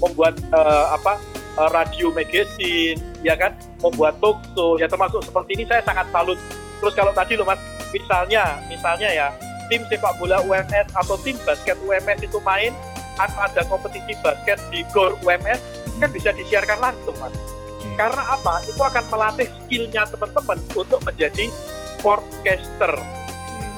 membuat 0.00 0.40
uh, 0.52 0.96
apa 0.96 1.20
uh, 1.60 1.70
radio 1.72 2.08
magazine, 2.12 2.96
ya 3.20 3.36
kan, 3.36 3.52
membuat 3.84 4.16
talk 4.20 4.40
show, 4.56 4.80
ya 4.80 4.88
termasuk 4.88 5.20
seperti 5.24 5.60
ini 5.60 5.64
saya 5.68 5.84
sangat 5.84 6.08
salut. 6.08 6.40
Terus 6.80 6.94
kalau 6.96 7.12
tadi 7.14 7.36
loh 7.36 7.46
mas, 7.46 7.60
misalnya, 7.92 8.58
misalnya 8.66 9.08
ya 9.12 9.28
tim 9.70 9.84
sepak 9.88 10.18
bola 10.20 10.42
UMS 10.44 10.92
atau 10.92 11.16
tim 11.20 11.36
basket 11.48 11.78
UMS 11.80 12.20
itu 12.26 12.36
main 12.44 12.76
atau 13.16 13.40
ada 13.44 13.62
kompetisi 13.68 14.12
basket 14.20 14.60
di 14.72 14.84
GOR 14.92 15.16
UMS 15.24 15.60
kan 16.00 16.10
bisa 16.10 16.34
disiarkan 16.34 16.76
langsung 16.80 17.14
mas 17.22 17.32
Karena 17.98 18.22
apa 18.34 18.62
itu 18.64 18.80
akan 18.80 19.04
melatih 19.10 19.48
skillnya 19.64 20.02
teman-teman 20.08 20.58
untuk 20.74 21.00
menjadi 21.04 21.46
sportcaster 21.98 22.94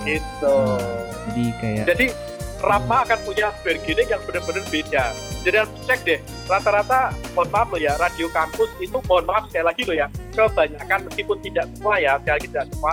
gitu 0.04 0.56
Jadi 1.28 1.44
kayak 1.60 1.84
jadi 1.88 2.06
Rapa 2.64 3.04
akan 3.04 3.18
punya 3.28 3.52
bargaining 3.60 4.08
yang 4.08 4.22
benar-benar 4.24 4.64
beda. 4.72 5.12
Jadi 5.44 5.56
harus 5.60 5.74
cek 5.84 6.00
deh, 6.08 6.16
rata-rata, 6.48 7.12
mohon 7.36 7.52
maaf 7.52 7.68
loh 7.68 7.76
ya, 7.76 7.92
radio 8.00 8.24
kampus 8.32 8.72
itu 8.80 8.96
mohon 9.04 9.28
maaf 9.28 9.52
sekali 9.52 9.68
lagi 9.68 9.82
loh 9.84 9.92
ya, 9.92 10.08
kebanyakan 10.32 11.04
meskipun 11.04 11.36
tidak 11.44 11.68
semua 11.76 12.00
ya, 12.00 12.16
sekali 12.16 12.34
lagi 12.40 12.48
tidak 12.48 12.66
semua, 12.72 12.92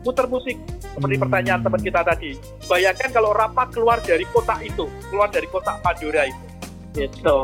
muter 0.00 0.26
musik. 0.32 0.56
Seperti 0.80 1.14
Hmm. 1.20 1.24
pertanyaan 1.28 1.60
teman 1.60 1.80
kita 1.84 2.00
tadi. 2.00 2.30
Bayangkan 2.64 3.10
kalau 3.12 3.30
Rapa 3.36 3.64
keluar 3.68 4.00
dari 4.00 4.24
kotak 4.32 4.60
itu, 4.64 4.88
keluar 5.12 5.28
dari 5.28 5.48
kotak 5.52 5.76
Pandora 5.84 6.22
itu. 6.32 6.44
Gitu. 6.96 7.38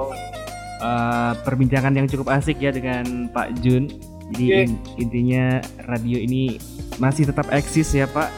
Eh, 0.78 1.32
perbincangan 1.38 1.92
yang 1.92 2.06
cukup 2.06 2.30
asik 2.32 2.58
ya 2.58 2.70
dengan 2.70 3.28
Pak 3.28 3.60
Jun. 3.60 3.90
Jadi 4.28 4.44
in- 4.62 4.80
intinya 4.96 5.58
radio 5.84 6.16
ini 6.16 6.60
masih 6.96 7.24
tetap 7.24 7.48
eksis 7.48 7.92
ya 7.92 8.04
Pak 8.06 8.28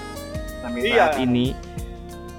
sampai 0.60 0.80
Iya. 0.84 1.10
saat 1.10 1.14
ini. 1.18 1.50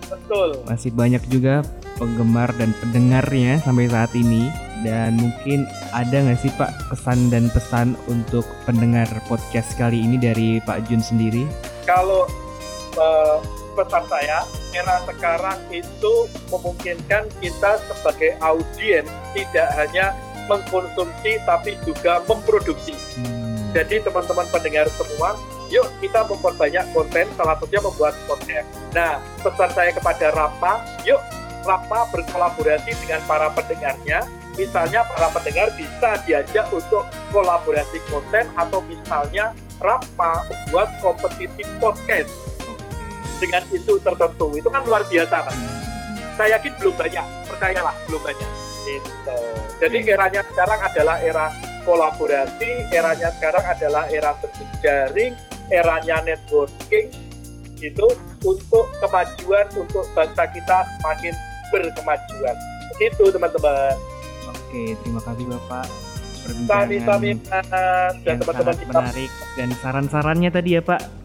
Betul. 0.07 0.63
Masih 0.63 0.91
banyak 0.91 1.23
juga 1.27 1.61
penggemar 1.95 2.51
dan 2.55 2.71
pendengarnya 2.77 3.59
sampai 3.59 3.87
saat 3.87 4.11
ini. 4.13 4.47
Dan 4.81 5.13
mungkin 5.13 5.69
ada 5.91 6.09
nggak 6.17 6.39
sih 6.39 6.49
Pak 6.51 6.89
pesan 6.89 7.29
dan 7.29 7.45
pesan 7.49 7.93
untuk 8.07 8.41
pendengar 8.65 9.05
podcast 9.27 9.75
kali 9.75 9.99
ini 9.99 10.17
dari 10.17 10.57
Pak 10.59 10.87
Jun 10.87 10.99
sendiri? 10.99 11.45
kalau 11.81 12.23
eh, 12.93 13.37
pesan 13.73 14.03
saya 14.07 14.43
era 14.71 15.03
sekarang 15.07 15.59
itu 15.71 16.13
memungkinkan 16.51 17.27
kita 17.43 17.71
sebagai 17.91 18.35
audiens 18.39 19.07
tidak 19.35 19.67
hanya 19.75 20.15
mengkonsumsi 20.47 21.39
tapi 21.47 21.77
juga 21.87 22.23
memproduksi. 22.27 22.95
Hmm. 23.19 23.71
Jadi 23.71 24.03
teman-teman 24.03 24.47
pendengar 24.51 24.87
semua, 24.99 25.39
yuk 25.71 25.87
kita 26.03 26.27
memperbanyak 26.27 26.83
konten, 26.91 27.25
salah 27.39 27.55
satunya 27.55 27.79
membuat 27.79 28.15
podcast. 28.27 28.67
Nah, 28.91 29.23
pesan 29.39 29.71
saya 29.71 29.91
kepada 29.95 30.27
Rapa, 30.35 30.83
yuk 31.07 31.23
Rapa 31.63 32.09
berkolaborasi 32.11 32.91
dengan 33.05 33.21
para 33.29 33.47
pendengarnya. 33.55 34.27
Misalnya 34.59 35.07
para 35.07 35.31
pendengar 35.31 35.71
bisa 35.79 36.19
diajak 36.27 36.67
untuk 36.75 37.07
kolaborasi 37.31 38.03
konten 38.11 38.43
atau 38.59 38.83
misalnya 38.83 39.55
Rapa 39.79 40.43
membuat 40.51 40.91
kompetisi 40.99 41.63
podcast 41.79 42.27
dengan 43.41 43.65
isu 43.73 43.97
tertentu. 44.05 44.53
Itu 44.53 44.69
kan 44.69 44.85
luar 44.85 45.01
biasa 45.09 45.37
kan. 45.49 45.57
Saya 46.37 46.61
yakin 46.61 46.73
belum 46.77 46.93
banyak, 46.95 47.25
percayalah 47.49 47.95
belum 48.05 48.21
banyak. 48.21 48.49
Gitu. 48.85 49.39
Jadi 49.81 49.97
eranya 50.05 50.41
sekarang 50.45 50.79
adalah 50.79 51.17
era 51.21 51.45
kolaborasi, 51.81 52.69
eranya 52.93 53.33
sekarang 53.41 53.65
adalah 53.65 54.05
era 54.13 54.31
berjejaring, 54.37 55.33
eranya 55.73 56.21
networking, 56.21 57.09
gitu 57.81 58.07
untuk 58.45 58.85
kemajuan 59.01 59.65
untuk 59.73 60.05
bangsa 60.13 60.45
kita 60.53 60.77
semakin 60.97 61.33
berkemajuan. 61.73 62.55
Itu 63.01 63.33
teman-teman. 63.33 63.97
Oke, 64.53 64.93
terima 65.01 65.21
kasih 65.25 65.45
Bapak. 65.49 65.87
Perbincangan 66.41 68.13
dan 68.25 68.35
teman-teman 68.41 68.75
menarik 68.89 69.29
dan 69.53 69.69
saran-sarannya 69.77 70.49
tadi 70.49 70.69
ya 70.77 70.81
Pak. 70.81 71.20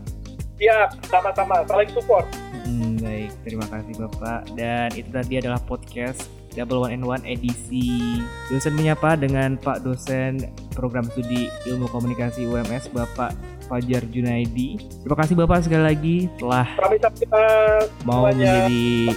Ya, 0.57 0.89
sama-sama 1.13 1.61
saling 1.69 1.93
support. 1.93 2.25
Hmm, 2.65 2.97
baik, 2.99 3.31
terima 3.45 3.69
kasih 3.69 3.95
Bapak. 4.01 4.41
Dan 4.57 4.89
itu 4.97 5.09
tadi 5.13 5.35
adalah 5.37 5.61
podcast 5.61 6.33
Double 6.57 6.89
One 6.89 6.97
and 6.97 7.05
One 7.05 7.25
edisi 7.29 8.25
dosen 8.49 8.73
menyapa 8.73 9.21
dengan 9.21 9.61
Pak 9.61 9.85
dosen 9.85 10.41
program 10.73 11.05
studi 11.13 11.53
ilmu 11.69 11.85
komunikasi 11.93 12.49
UMS 12.49 12.89
Bapak 12.97 13.37
Fajar 13.69 14.01
Junaidi. 14.09 14.81
Terima 15.05 15.17
kasih 15.21 15.35
Bapak 15.37 15.69
sekali 15.69 15.85
lagi 15.85 16.17
telah 16.41 16.67
mau 18.09 18.25
menjadi 18.25 19.13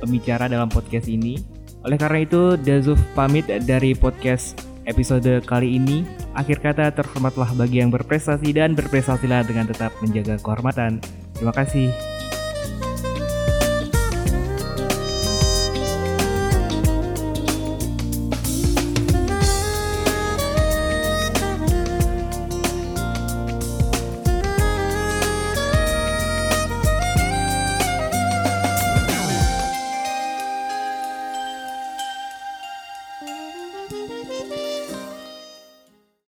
pembicara 0.00 0.48
dalam 0.48 0.72
podcast 0.72 1.04
ini. 1.06 1.36
Oleh 1.84 2.00
karena 2.00 2.24
itu, 2.24 2.56
Dazuf 2.58 2.98
pamit 3.12 3.46
dari 3.46 3.92
podcast 3.92 4.58
episode 4.88 5.44
kali 5.44 5.76
ini. 5.76 6.02
Akhir 6.38 6.62
kata 6.62 6.94
terhormatlah 6.94 7.50
bagi 7.58 7.82
yang 7.82 7.90
berprestasi 7.90 8.54
dan 8.54 8.78
berprestasilah 8.78 9.42
dengan 9.42 9.66
tetap 9.66 9.90
menjaga 9.98 10.38
kehormatan. 10.38 11.02
Terima 11.34 11.50
kasih. 11.50 11.90